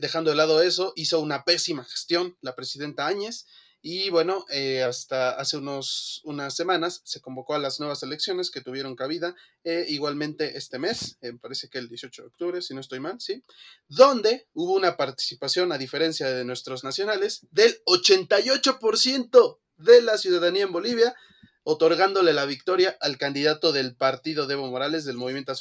[0.00, 3.46] dejando de lado eso, hizo una pésima gestión la presidenta Áñez
[3.80, 8.60] y bueno, eh, hasta hace unos, unas semanas se convocó a las nuevas elecciones que
[8.60, 12.80] tuvieron cabida, eh, igualmente este mes, eh, parece que el 18 de octubre, si no
[12.80, 13.44] estoy mal, ¿sí?
[13.86, 20.72] Donde hubo una participación, a diferencia de nuestros nacionales, del 88% de la ciudadanía en
[20.72, 21.14] Bolivia,
[21.62, 25.52] otorgándole la victoria al candidato del partido de Morales del movimiento,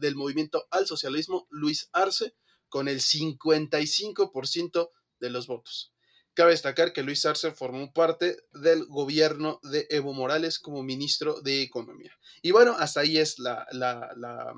[0.00, 2.34] del movimiento al socialismo, Luis Arce,
[2.68, 5.94] con el 55% de los votos.
[6.38, 11.62] Cabe destacar que Luis Arce formó parte del gobierno de Evo Morales como ministro de
[11.62, 12.12] Economía.
[12.42, 14.54] Y bueno, hasta ahí es la, la, la,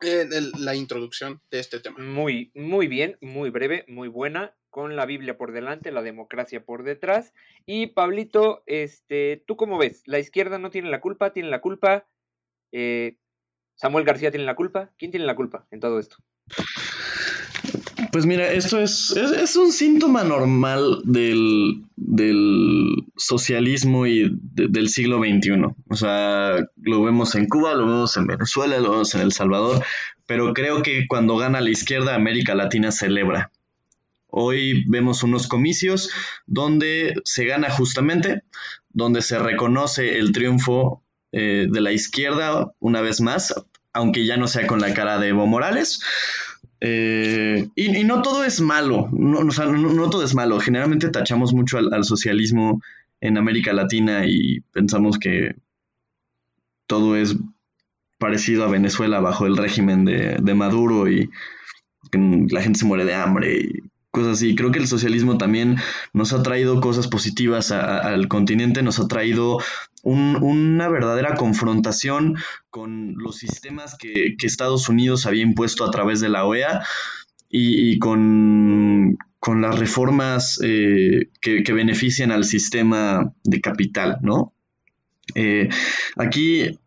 [0.00, 0.28] eh,
[0.60, 1.98] la introducción de este tema.
[1.98, 6.84] Muy, muy bien, muy breve, muy buena con la Biblia por delante, la democracia por
[6.84, 7.34] detrás.
[7.66, 10.04] Y Pablito, este, ¿tú cómo ves?
[10.06, 11.32] ¿La izquierda no tiene la culpa?
[11.32, 12.06] ¿Tiene la culpa?
[12.70, 13.16] Eh,
[13.74, 14.92] ¿Samuel García tiene la culpa?
[14.98, 16.18] ¿Quién tiene la culpa en todo esto?
[18.16, 21.84] Pues mira, esto es, es, un síntoma normal del,
[23.14, 25.66] socialismo y del siglo XXI.
[25.90, 29.84] O sea, lo vemos en Cuba, lo vemos en Venezuela, lo vemos en El Salvador,
[30.24, 33.52] pero creo que cuando gana la izquierda, América Latina celebra.
[34.28, 36.10] Hoy vemos unos comicios
[36.46, 38.44] donde se gana justamente,
[38.88, 41.02] donde se reconoce el triunfo
[41.32, 43.52] eh, de la izquierda una vez más,
[43.92, 46.00] aunque ya no sea con la cara de Evo Morales,
[46.80, 50.60] eh, y, no todo es malo, no, no, todo es malo.
[50.60, 52.80] Generalmente tachamos mucho al, socialismo
[53.20, 55.56] en América Latina y pensamos que
[56.86, 57.36] todo es
[58.18, 61.30] parecido a Venezuela bajo el régimen de, de Maduro y
[62.12, 64.54] la gente se muere de hambre y cosas así.
[64.54, 65.76] Creo que el socialismo también
[66.12, 69.58] nos ha traído cosas positivas al continente, nos ha traído
[70.06, 72.36] una verdadera confrontación
[72.70, 76.84] con los sistemas que, Estados Unidos había impuesto a través de la OEA
[77.48, 84.52] y, con, con las reformas eh, que, benefician al sistema de capital, ¿no?
[85.34, 85.68] Eh,
[86.16, 86.78] aquí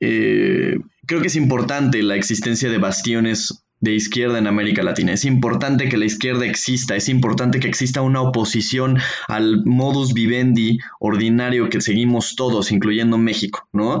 [0.00, 5.12] eh, creo que es importante la existencia de bastiones de izquierda en América Latina.
[5.12, 8.98] Es importante que la izquierda exista, es importante que exista una oposición
[9.28, 14.00] al modus vivendi ordinario que seguimos todos, incluyendo México, ¿no?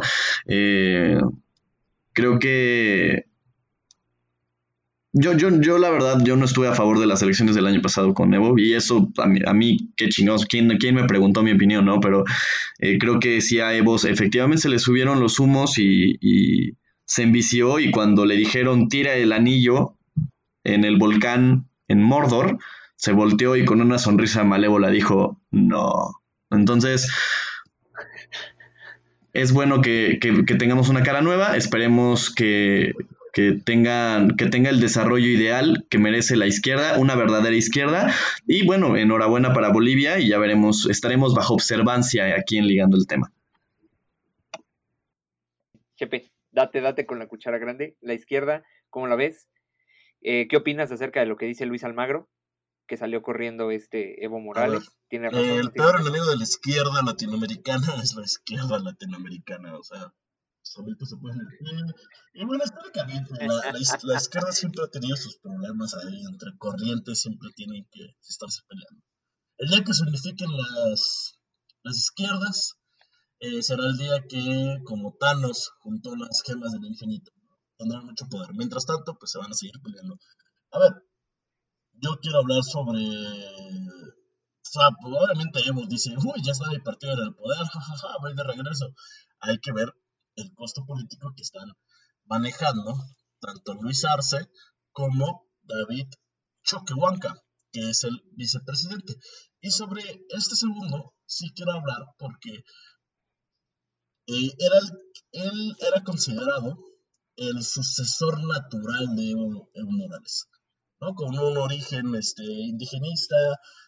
[2.16, 3.26] creo que
[5.18, 7.80] yo, yo, yo, la verdad, yo no estuve a favor de las elecciones del año
[7.80, 11.42] pasado con Evo y eso a mí, a mí qué chingados, ¿quién, ¿quién, me preguntó
[11.42, 12.00] mi opinión, no?
[12.00, 12.24] Pero
[12.80, 17.78] eh, creo que sí a Evo efectivamente se le subieron los humos y, se envició
[17.78, 19.96] y cuando le dijeron tira el anillo
[20.64, 22.58] en el volcán en Mordor,
[22.96, 26.20] se volteó y con una sonrisa malévola dijo no.
[26.50, 27.08] Entonces,
[29.32, 32.94] es bueno que, que, tengamos una cara nueva, esperemos que,
[33.32, 38.12] que, que tenga el desarrollo ideal que merece la izquierda, una verdadera izquierda.
[38.46, 43.06] Y bueno, enhorabuena para Bolivia y ya veremos, estaremos bajo observancia aquí en Ligando el
[43.06, 43.30] Tema.
[46.56, 47.96] Date, date con la cuchara grande.
[48.00, 49.48] La izquierda, ¿cómo la ves?
[50.22, 52.28] Eh, ¿Qué opinas acerca de lo que dice Luis Almagro?
[52.88, 54.88] Que salió corriendo este Evo Morales.
[55.08, 59.76] ¿Tiene razón, el peor enemigo de la izquierda latinoamericana es la izquierda latinoamericana.
[59.76, 60.12] O sea,
[60.62, 61.40] solitos se pueden
[62.32, 67.50] Y bueno, históricamente la, la, izquierda siempre ha tenido sus problemas ahí, entre corrientes siempre
[67.54, 69.04] tienen que estarse peleando.
[69.58, 71.38] El día que se unifiquen las,
[71.82, 72.78] las izquierdas,
[73.40, 77.32] eh, será el día que, como Thanos juntó las gemas del infinito,
[77.76, 78.50] tendrán mucho poder.
[78.54, 80.18] Mientras tanto, pues se van a seguir peleando.
[80.72, 80.92] A ver,
[81.94, 83.00] yo quiero hablar sobre...
[83.00, 88.34] O sea, probablemente Evo dice, uy, ya está mi partido en el poder, jajaja, voy
[88.34, 88.86] de regreso.
[89.40, 89.92] Hay que ver
[90.36, 91.70] el costo político que están
[92.24, 92.94] manejando
[93.40, 94.50] tanto Luis Arce
[94.92, 96.08] como David
[96.64, 97.34] Choquehuanca,
[97.70, 99.14] que es el vicepresidente.
[99.60, 102.64] Y sobre este segundo sí quiero hablar porque
[104.26, 104.80] eh, era
[105.32, 106.78] él era considerado
[107.36, 110.48] el sucesor natural de Evo, Morales,
[111.00, 111.14] ¿no?
[111.14, 113.36] Con un origen este, indigenista,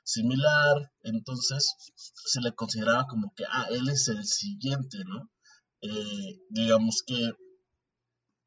[0.05, 5.31] similar, entonces se le consideraba como que, ah, él es el siguiente, ¿no?
[5.81, 7.33] Eh, digamos que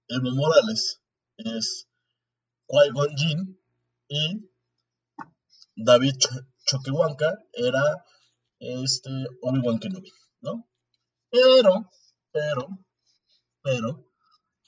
[0.08, 1.02] Evo Morales
[1.38, 1.88] es
[2.68, 3.60] Qui-Gon Jinn
[4.08, 4.50] y
[5.76, 6.16] David
[6.66, 8.06] Choquehuanca era
[8.60, 9.10] este
[9.42, 10.12] Obi-Wan Kenobi,
[10.42, 10.71] ¿no?
[11.32, 11.90] Pero,
[12.32, 12.68] pero,
[13.64, 14.12] pero,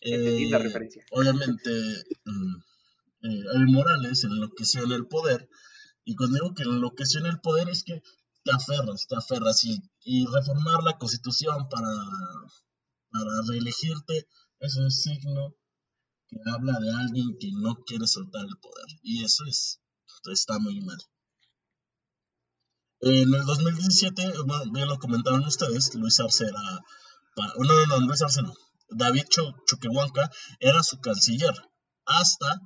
[0.02, 0.50] eh,
[1.12, 1.72] obviamente,
[2.26, 2.56] mm,
[3.24, 5.50] eh, Evo Morales enloqueció en el poder,
[6.06, 8.02] y cuando digo que enloqueció en el poder es que
[8.44, 9.64] te aferras, te aferras.
[9.64, 11.94] Y, y reformar la constitución para,
[13.12, 14.28] para reelegirte
[14.60, 15.56] es un signo
[16.28, 18.88] que habla de alguien que no quiere soltar el poder.
[19.02, 19.80] Y eso es
[20.32, 20.98] está muy mal.
[23.06, 26.62] En el 2017, bueno, bien lo comentaron ustedes, Luis Arce era,
[27.36, 28.54] no, no, no, Luis Arce no,
[28.90, 29.26] David
[29.68, 30.32] Choquehuanca
[30.62, 31.54] era su canciller
[32.06, 32.62] hasta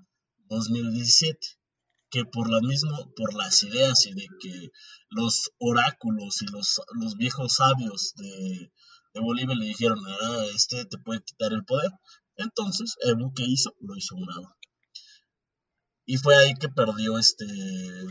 [0.49, 1.39] 2017
[2.11, 4.69] que por la mismo, por las ideas y de que
[5.09, 8.71] los oráculos y los, los viejos sabios de,
[9.19, 11.89] Bolivia le dijeron, ah, este te puede quitar el poder.
[12.35, 13.73] Entonces, Evo, ¿qué hizo?
[13.79, 14.27] Lo hizo un.
[16.08, 17.45] Y fue ahí que perdió este,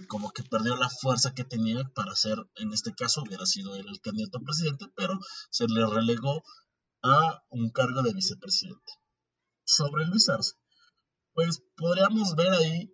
[0.07, 3.87] como que perdió la fuerza que tenía para ser, en este caso hubiera sido él
[3.89, 5.19] el candidato a presidente, pero
[5.51, 6.45] se le relegó
[7.03, 8.93] a un cargo de vicepresidente.
[9.65, 10.53] Sobre Luis Arce,
[11.33, 12.93] pues podríamos ver ahí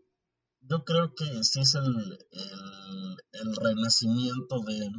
[0.68, 2.18] yo creo que sí es el,
[3.32, 4.90] el, renacimiento de,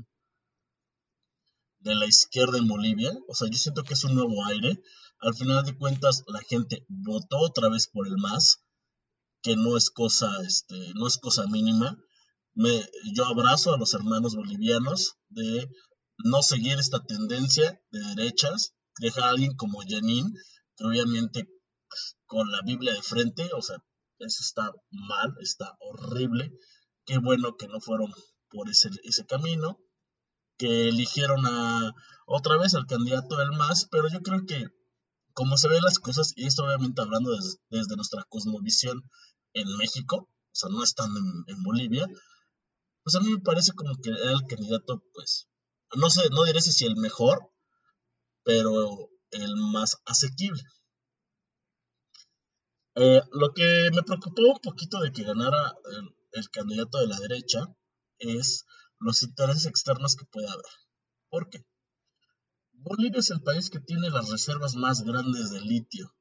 [1.80, 3.12] de la izquierda en Bolivia.
[3.28, 4.82] O sea, yo siento que es un nuevo aire.
[5.20, 8.62] Al final de cuentas, la gente votó otra vez por el MAS,
[9.44, 11.98] que no es cosa, este, no es cosa mínima.
[12.56, 12.82] Me,
[13.14, 15.70] yo abrazo a los hermanos bolivianos de
[16.24, 20.32] no seguir esta tendencia de derechas, dejar a alguien como Janine,
[20.78, 21.46] que obviamente
[21.90, 23.78] pues, con la Biblia de frente, o sea,
[24.20, 26.52] eso está mal, está horrible.
[27.06, 28.12] Qué bueno que no fueron
[28.50, 29.78] por ese, ese camino,
[30.58, 31.94] que eligieron a
[32.28, 34.68] otra vez al candidato del MAS, pero yo creo que
[35.34, 37.32] como se ven las cosas, y esto obviamente hablando
[37.70, 39.04] desde nuestra cosmovisión
[39.54, 42.08] en México, o sea, no estando en, en, Bolivia,
[43.04, 45.48] pues a mí me parece como que era el candidato, pues,
[45.96, 47.52] no sé, no diré si el mejor,
[48.44, 50.64] pero el más asequible.
[52.96, 55.74] Eh, lo que me preocupó un poquito de que ganara
[56.34, 57.66] el, candidato de la derecha
[58.20, 58.66] es
[59.00, 60.66] los intereses externos que puede haber.
[61.30, 61.66] ¿Por qué?
[62.74, 66.14] Bolivia es el país que tiene las reservas más grandes de litio.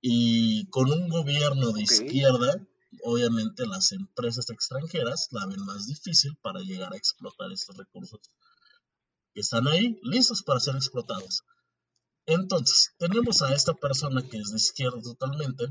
[0.00, 2.66] Y con un gobierno de izquierda
[3.04, 8.20] obviamente las empresas extranjeras la ven más difícil para llegar a explotar estos recursos
[9.32, 11.44] que están ahí listos para ser explotados.
[12.26, 15.66] Entonces, tenemos a esta persona que es de izquierda totalmente,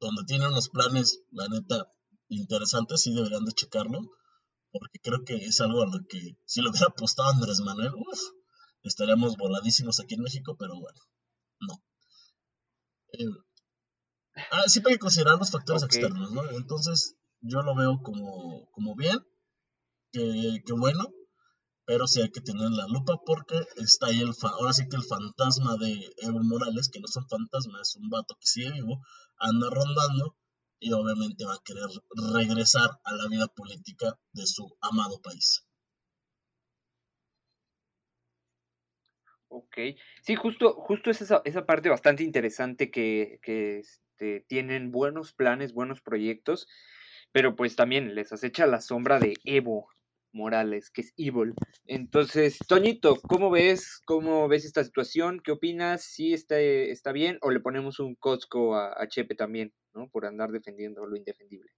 [0.00, 1.92] donde tiene unos planes, la neta,
[2.28, 4.00] interesantes, y deberían de checarlo,
[4.70, 8.20] porque creo que es algo a lo que si lo hubiera apostado Andrés Manuel, uff,
[8.82, 11.00] estaríamos voladísimos aquí en México, pero bueno,
[11.60, 11.82] no.
[13.18, 13.24] Eh,
[14.52, 16.48] ah, siempre hay que considerar los factores externos, ¿no?
[16.52, 19.18] Entonces, yo lo veo como, como bien,
[20.12, 21.12] que, que bueno,
[21.84, 25.04] pero sí hay que tener la lupa porque está ahí el, ahora sí que el
[25.04, 29.00] fantasma de Evo Morales, que no es un fantasma, es un vato que sigue vivo,
[29.38, 30.36] anda rondando
[30.80, 31.88] y obviamente va a querer
[32.34, 35.64] regresar a la vida política de su amado país.
[39.48, 39.76] Ok,
[40.22, 45.72] sí, justo, justo es esa, esa parte bastante interesante que, que este, tienen buenos planes,
[45.72, 46.68] buenos proyectos,
[47.32, 49.88] pero pues también les acecha la sombra de Evo,
[50.32, 51.54] Morales, que es evil.
[51.86, 54.00] Entonces, Toñito, ¿cómo ves?
[54.04, 55.40] ¿Cómo ves esta situación?
[55.40, 56.02] ¿Qué opinas?
[56.02, 57.38] ¿Sí está, bien?
[57.42, 60.08] ¿O le ponemos un Costco a, Chepe también, ¿no?
[60.08, 61.70] Por andar defendiendo lo indefendible.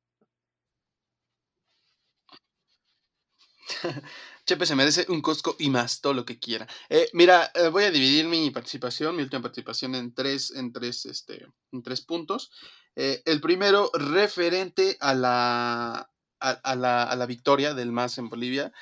[4.46, 6.66] Chepe se merece un Costco y más, todo lo que quiera.
[6.88, 11.06] Eh, mira, eh, voy a dividir mi participación, mi última participación en tres, en tres,
[11.06, 12.50] este, en tres puntos.
[12.96, 16.10] Eh, el primero, referente a la,
[16.40, 18.72] a, la, victoria del MAS en Bolivia,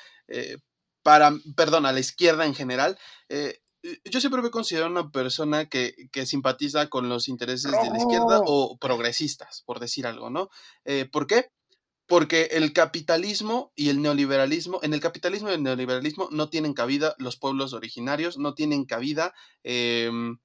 [1.03, 2.97] para, perdón, a la izquierda en general.
[4.05, 5.93] Yo siempre me considero una persona que,
[6.25, 10.49] simpatiza con los intereses de la izquierda o progresistas, por decir algo, ¿no?
[11.11, 11.51] ¿Por qué?
[12.09, 17.15] Porque el capitalismo y el neoliberalismo, en el capitalismo y el neoliberalismo no tienen cabida
[17.19, 19.33] los pueblos originarios, no tienen cabida
[19.63, 20.39] em,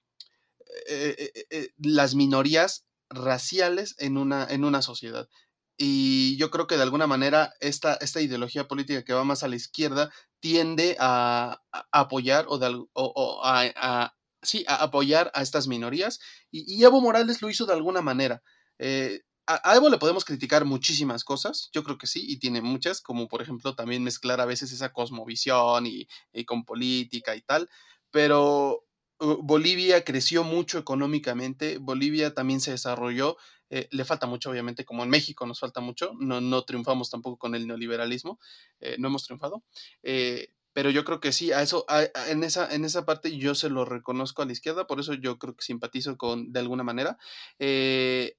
[1.78, 5.28] las minorías raciales en una, en una sociedad.
[5.76, 9.48] Y yo creo que de alguna manera esta, esta ideología política que va más a
[9.48, 16.20] la izquierda tiende a, apoyar o, de, a, sí, a apoyar a estas minorías.
[16.50, 18.42] Y, Evo Morales lo hizo de alguna manera.
[18.78, 23.00] Eh, a, Evo le podemos criticar muchísimas cosas, yo creo que sí, y tiene muchas,
[23.00, 26.06] como por ejemplo también mezclar a veces esa cosmovisión y,
[26.46, 27.68] con política y tal,
[28.10, 28.84] pero
[29.20, 33.36] uh, Bolivia creció mucho económicamente, Bolivia también se desarrolló
[33.70, 37.38] eh, le falta mucho, obviamente, como en México nos falta mucho, no, no triunfamos tampoco
[37.38, 38.38] con el neoliberalismo,
[38.78, 39.64] eh, no hemos triunfado,
[40.02, 41.86] eh, pero yo creo que sí, a eso,
[42.28, 45.38] en, esa, en esa parte yo se lo reconozco a la izquierda, por eso yo
[45.38, 47.16] creo que simpatizo con, de alguna manera.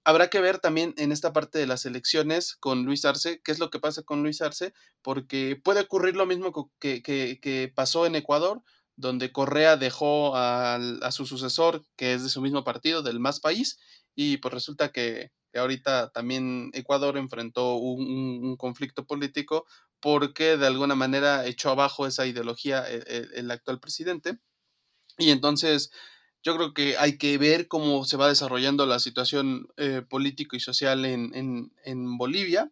[0.04, 3.60] habrá que ver también en esta parte de las elecciones con Luis Arce, qué es
[3.60, 8.06] lo que pasa con Luis Arce, porque puede ocurrir lo mismo que, que, que pasó
[8.06, 8.62] en Ecuador,
[8.98, 13.40] donde Correa dejó a, a, su sucesor, que es de su mismo partido, del Más
[13.40, 13.80] País,
[14.14, 19.66] y pues resulta que, ahorita también Ecuador enfrentó un, conflicto político
[20.06, 24.38] porque de alguna manera echó abajo esa ideología el, e, el, actual presidente.
[25.18, 25.90] Y entonces
[26.44, 30.60] yo creo que hay que ver cómo se va desarrollando la situación eh, político y
[30.60, 32.72] social en, en, Bolivia.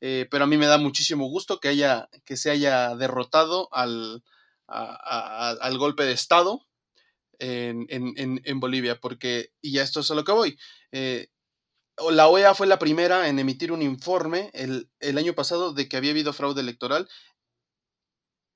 [0.00, 4.24] Eh, pero a mí me da muchísimo gusto que, haya, que se haya derrotado al,
[4.66, 6.66] al golpe de Estado
[7.38, 10.58] en, en, en, Bolivia, porque, y ya esto es a lo que voy,
[10.92, 11.28] eh,
[12.10, 15.96] la OEA fue la primera en emitir un informe el, el año pasado de que
[15.96, 17.08] había habido fraude electoral.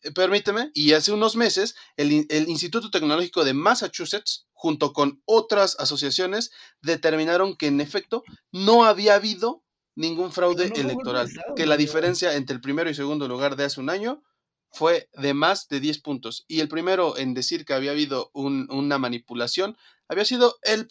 [0.03, 5.76] Eh, permíteme, y hace unos meses el, el, Instituto Tecnológico de Massachusetts, junto con otras
[5.78, 8.22] asociaciones, determinaron que en efecto
[8.53, 9.62] no había habido
[9.97, 13.91] ningún fraude electoral, que la diferencia entre el primero y segundo lugar de hace un
[13.91, 14.22] año
[14.70, 16.45] fue de más de 10 puntos.
[16.49, 19.76] Y el primero en decir que había habido una manipulación
[20.09, 20.86] había sido el,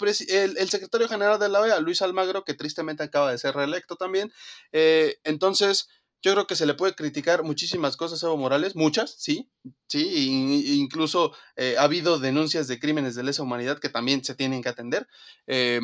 [0.57, 4.32] el, secretario general de la OEA, Luis Almagro, que tristemente acaba de ser reelecto también.
[4.72, 5.88] Eh, entonces,
[6.22, 9.49] yo creo que se le puede criticar muchísimas cosas a Evo Morales, muchas, sí,
[9.88, 14.64] sí, incluso eh, ha habido denuncias de crímenes de lesa humanidad que también se tienen
[14.64, 15.07] que atender.
[15.47, 15.82] Eh,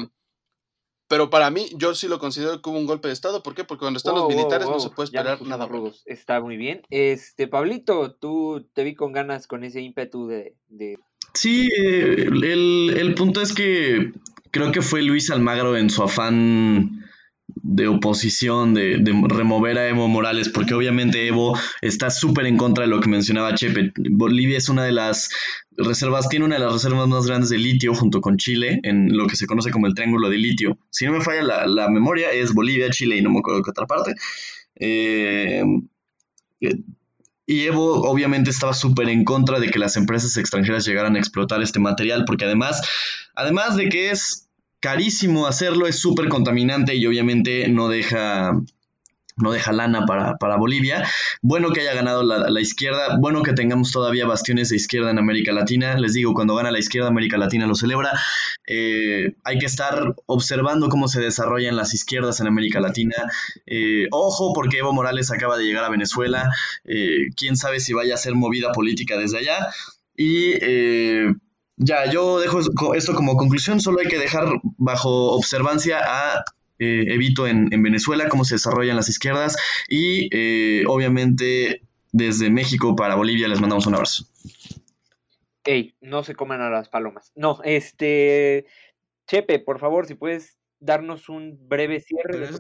[1.09, 3.41] pero para mí, yo sí lo considero como un golpe de Estado.
[3.41, 3.63] ¿Por qué?
[3.63, 6.03] Porque cuando están los militares no se puede esperar nada rudos.
[6.05, 6.84] Está muy bien.
[6.91, 10.55] Este, Pablito, tú te vi con ganas con ese ímpetu de...
[10.67, 10.99] de...
[11.34, 14.11] Sí, el, el punto es que
[14.51, 16.99] creo que fue Luis Almagro en su afán
[17.61, 22.89] de oposición, de, remover a Evo Morales, porque obviamente Evo está súper en contra de
[22.89, 23.91] lo que mencionaba Chepe.
[24.11, 25.30] Bolivia es una de las
[25.77, 29.27] reservas, tiene una de las reservas más grandes de litio junto con Chile, en lo
[29.27, 30.77] que se conoce como el Triángulo de Litio.
[30.89, 33.86] Si no me falla la, memoria, es Bolivia, Chile y no me acuerdo qué otra
[33.86, 34.15] parte.
[34.75, 35.63] Eh,
[37.50, 41.64] y Evo obviamente estaba súper en contra de que las empresas extranjeras llegaran a explotar
[41.64, 42.80] este material, porque además,
[43.34, 44.47] además de que es
[44.80, 48.52] carísimo hacerlo, es súper contaminante y obviamente no deja
[49.41, 51.07] no deja lana para, Bolivia.
[51.41, 55.51] Bueno que haya ganado la, izquierda, bueno que tengamos todavía bastiones de izquierda en América
[55.51, 55.97] Latina.
[55.97, 58.11] Les digo, cuando gana la izquierda, América Latina lo celebra.
[58.67, 63.15] Eh, hay que estar observando cómo se desarrollan las izquierdas en América Latina.
[63.65, 66.51] Eh, ojo, porque Evo Morales acaba de llegar a Venezuela.
[66.85, 69.69] Eh, quién sabe si vaya a ser movida política desde allá.
[70.15, 70.53] Y
[71.81, 72.59] ya, yo dejo
[72.93, 73.79] esto como conclusión.
[73.79, 76.43] Solo hay que dejar bajo observancia a
[76.80, 79.57] eh, evito en, Venezuela, cómo se desarrollan las izquierdas
[79.88, 84.25] y eh, obviamente desde México para Bolivia les mandamos un abrazo.
[85.65, 87.32] Ey, no se coman a las palomas.
[87.36, 88.65] No, este,
[89.27, 92.39] Chepe, por favor, si puedes darnos un breve cierre.
[92.39, 92.57] de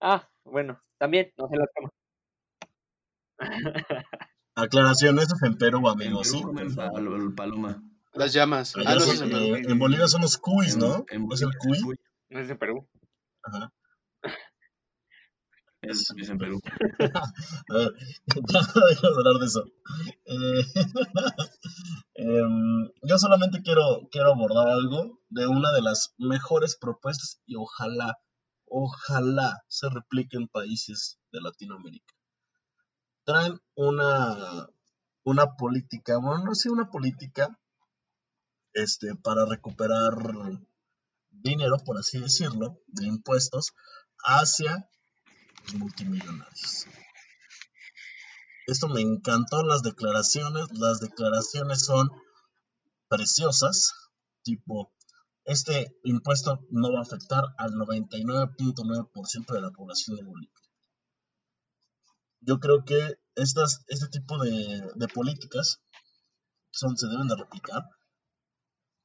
[0.00, 1.90] Ah, bueno, también, no se las coman.
[4.54, 6.30] Aclaración, eso es en Perú, amigos.
[6.30, 6.42] sí,
[7.36, 7.82] paloma.
[8.12, 8.74] Las llamas.
[8.76, 11.04] Ah, en, Bolivia son los cuis, ¿no?
[11.10, 11.78] En, ¿No es el cuy?
[12.30, 12.88] No es de Perú.
[13.42, 13.72] Ajá.
[15.80, 16.60] Es, en Perú.
[16.98, 17.94] a ver,
[19.04, 19.64] hablar de eso.
[20.24, 20.64] Eh,
[22.14, 28.18] em, yo solamente quiero, quiero abordar algo de una de las mejores propuestas y ojalá,
[28.66, 32.14] ojalá se replique en países de Latinoamérica.
[33.24, 34.66] Traen una,
[35.22, 37.56] una política, bueno, no sé, una política
[38.72, 40.12] este, para recuperar
[41.42, 43.72] dinero, por así decirlo, de impuestos
[44.24, 44.88] hacia
[45.64, 46.86] los multimillonarios.
[48.66, 50.66] Esto me encantó las declaraciones.
[50.72, 52.10] Las declaraciones son
[53.08, 53.94] preciosas,
[54.42, 54.92] tipo,
[55.44, 60.52] este impuesto no va a afectar al 99.9% de la población de Bolivia.
[62.40, 65.80] Yo creo que estas, este tipo de, de políticas
[66.70, 67.82] son, se deben de replicar,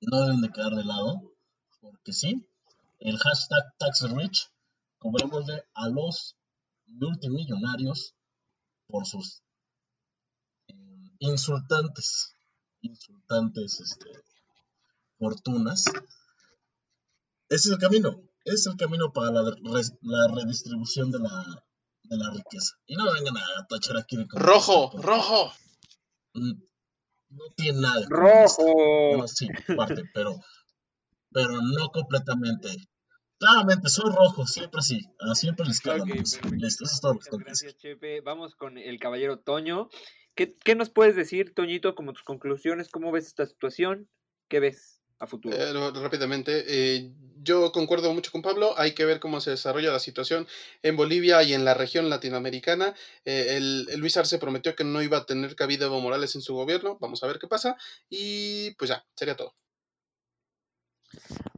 [0.02, 1.33] no deben de quedar de lado,
[1.84, 2.48] porque sí,
[3.00, 4.50] el hashtag TaxRich,
[5.00, 6.38] cobrémosle a los
[6.88, 8.16] multimillonarios
[8.88, 9.44] por sus
[10.70, 10.74] eh,
[11.20, 12.36] insultantes,
[12.82, 14.12] insultantes este,
[15.20, 15.84] fortunas.
[17.50, 21.66] Ese es el camino, es el camino para la, redistribución de la,
[22.04, 22.78] de la, riqueza.
[22.86, 25.52] Y no vengan a tachar aquí de Rojo, rojo.
[26.34, 26.54] Mm,
[27.32, 28.06] no tiene nada.
[28.08, 29.28] Rojo.
[29.28, 30.40] sí, parte, pero
[31.34, 32.70] pero no completamente.
[33.40, 35.02] Claramente, soy rojo, siempre sí.
[35.34, 36.06] Siempre les cago.
[36.06, 37.20] Listo, eso es todo.
[37.40, 38.22] Gracias, Chepe.
[38.22, 39.90] Vamos con el caballero Toño.
[40.36, 42.90] ¿Qué, ¿Qué, nos puedes decir, Toñito, como tus conclusiones?
[42.90, 44.10] ¿Cómo ves esta situación?
[44.48, 45.56] ¿Qué ves a futuro?
[45.56, 47.12] Eh, rápidamente, eh,
[47.44, 48.74] yo concuerdo mucho con Pablo.
[48.78, 50.48] Hay que ver cómo se desarrolla la situación
[50.82, 52.96] en Bolivia y en la región latinoamericana.
[53.26, 56.56] Eh, el, Luis Arce prometió que no iba a tener cabida Evo Morales en su
[56.56, 56.98] gobierno.
[57.00, 57.76] Vamos a ver qué pasa.
[58.10, 59.54] Y pues ya, sería todo.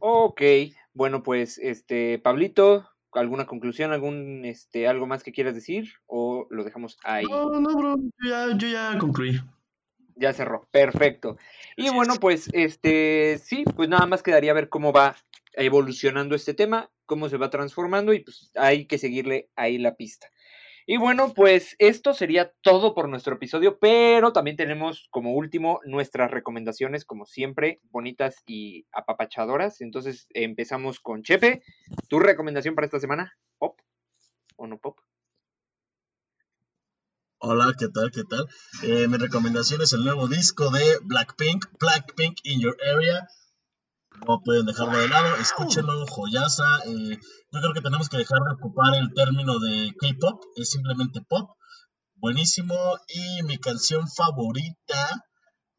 [0.00, 0.42] Ok,
[0.92, 5.92] bueno, pues, este, Pablito, ¿alguna conclusión, algún, este, algo más que quieras decir?
[6.06, 7.24] ¿O lo dejamos ahí?
[7.24, 9.40] No, no, bro, yo ya, yo ya concluí.
[10.14, 11.36] Ya cerró, perfecto.
[11.76, 15.16] Y bueno, pues, este, sí, pues nada más quedaría ver cómo va
[15.52, 20.28] evolucionando este tema, cómo se va transformando y pues hay que seguirle ahí la pista.
[20.88, 26.30] Y bueno, pues esto sería todo por nuestro episodio, pero también tenemos como último nuestras
[26.30, 29.80] recomendaciones, como siempre, bonitas y apapachadoras.
[29.80, 31.64] Entonces empezamos con Chepe.
[32.08, 33.36] ¿Tu recomendación para esta semana?
[33.58, 33.80] ¿Pop
[34.54, 34.96] o no pop?
[37.38, 38.12] Hola, ¿qué tal?
[38.12, 38.46] ¿Qué tal?
[38.84, 43.26] Eh, mi recomendación es el nuevo disco de Blackpink, Blackpink in Your Area
[44.26, 46.64] no pueden dejarlo de lado, escúchenlo, joyaza.
[46.86, 47.18] Eh,
[47.52, 51.50] yo creo que tenemos que dejar de ocupar el término de K-pop, es simplemente pop.
[52.16, 52.74] Buenísimo.
[53.08, 55.24] Y mi canción favorita.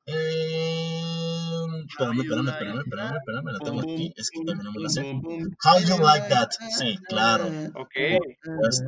[0.05, 4.13] Eh, espérame, espérame, espérame, espérame, espérame, la tengo aquí.
[4.15, 5.01] Es que también no me la sé.
[5.01, 6.49] How You Like That.
[6.77, 7.45] Sí, claro.
[7.75, 7.95] Ok.
[8.59, 8.83] Pues,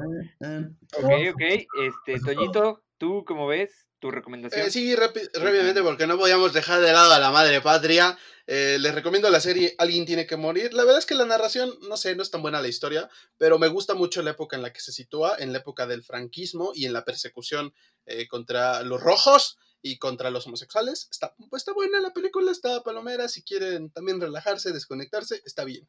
[0.98, 1.42] ok, ok.
[1.42, 3.88] Este, Toñito, ¿tú cómo ves?
[3.98, 4.68] ¿Tu recomendación?
[4.68, 8.18] Eh, sí, rápidamente, porque no podíamos dejar de lado a la madre patria.
[8.46, 10.74] Eh, les recomiendo la serie Alguien tiene que morir.
[10.74, 13.60] La verdad es que la narración, no sé, no es tan buena la historia, pero
[13.60, 16.72] me gusta mucho la época en la que se sitúa, en la época del franquismo
[16.74, 17.74] y en la persecución
[18.06, 21.08] eh, contra los rojos y contra los homosexuales.
[21.12, 23.28] Está, pues, está buena la película, está palomera.
[23.28, 25.88] Si quieren también relajarse, desconectarse, está bien.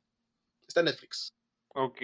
[0.66, 1.34] Está en Netflix.
[1.68, 1.98] Ok,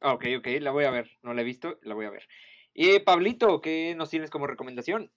[0.00, 1.10] ok, ok, la voy a ver.
[1.22, 2.28] No la he visto, la voy a ver.
[2.74, 5.10] Y Pablito, ¿qué nos tienes como recomendación?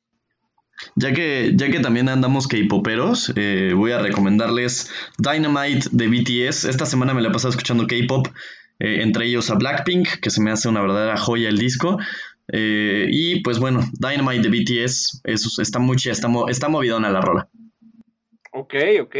[0.96, 6.66] Ya que, ya que también andamos K-poperos, eh, voy a recomendarles Dynamite de BTS.
[6.66, 8.28] Esta semana me la he pasado escuchando K-pop,
[8.80, 11.98] eh, entre ellos a Blackpink, que se me hace una verdadera joya el disco.
[12.52, 17.50] Eh, y pues bueno, Dynamite de BTS, eso está muy está, está movidona la rola.
[18.52, 19.16] Ok, ok.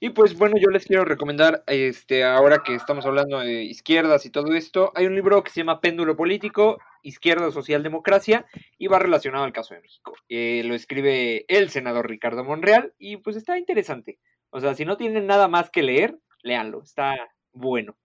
[0.00, 4.30] Y pues bueno, yo les quiero recomendar, este, ahora que estamos hablando de izquierdas y
[4.30, 8.46] todo esto, hay un libro que se llama Péndulo Político, Izquierda Social Democracia,
[8.78, 10.14] y va relacionado al caso de México.
[10.28, 14.18] Eh, lo escribe el senador Ricardo Monreal, y pues está interesante.
[14.50, 17.16] O sea, si no tienen nada más que leer, léanlo, está
[17.52, 17.96] bueno.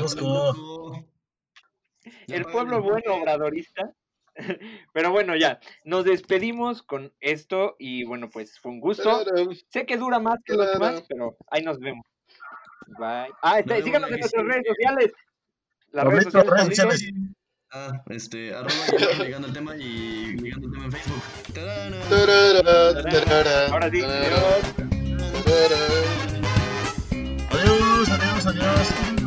[0.00, 1.04] Cusco.
[2.26, 3.94] El pueblo bueno obradorista.
[4.92, 9.24] Pero bueno, ya, nos despedimos con esto y bueno, pues fue un gusto.
[9.70, 12.04] Sé que dura más que los demás, pero ahí nos vemos.
[12.98, 13.30] Bye.
[13.42, 15.12] Ah, está- síganos en nuestras redes sociales.
[15.90, 16.90] Las redes sociales, redes Pablito.
[16.90, 17.12] sociales.
[17.70, 18.72] Ah, este, arroba
[19.24, 21.22] ligando el tema y ligando el tema en Facebook.
[23.70, 24.00] Ahora sí.
[27.50, 29.17] Adiós, adiós, adiós.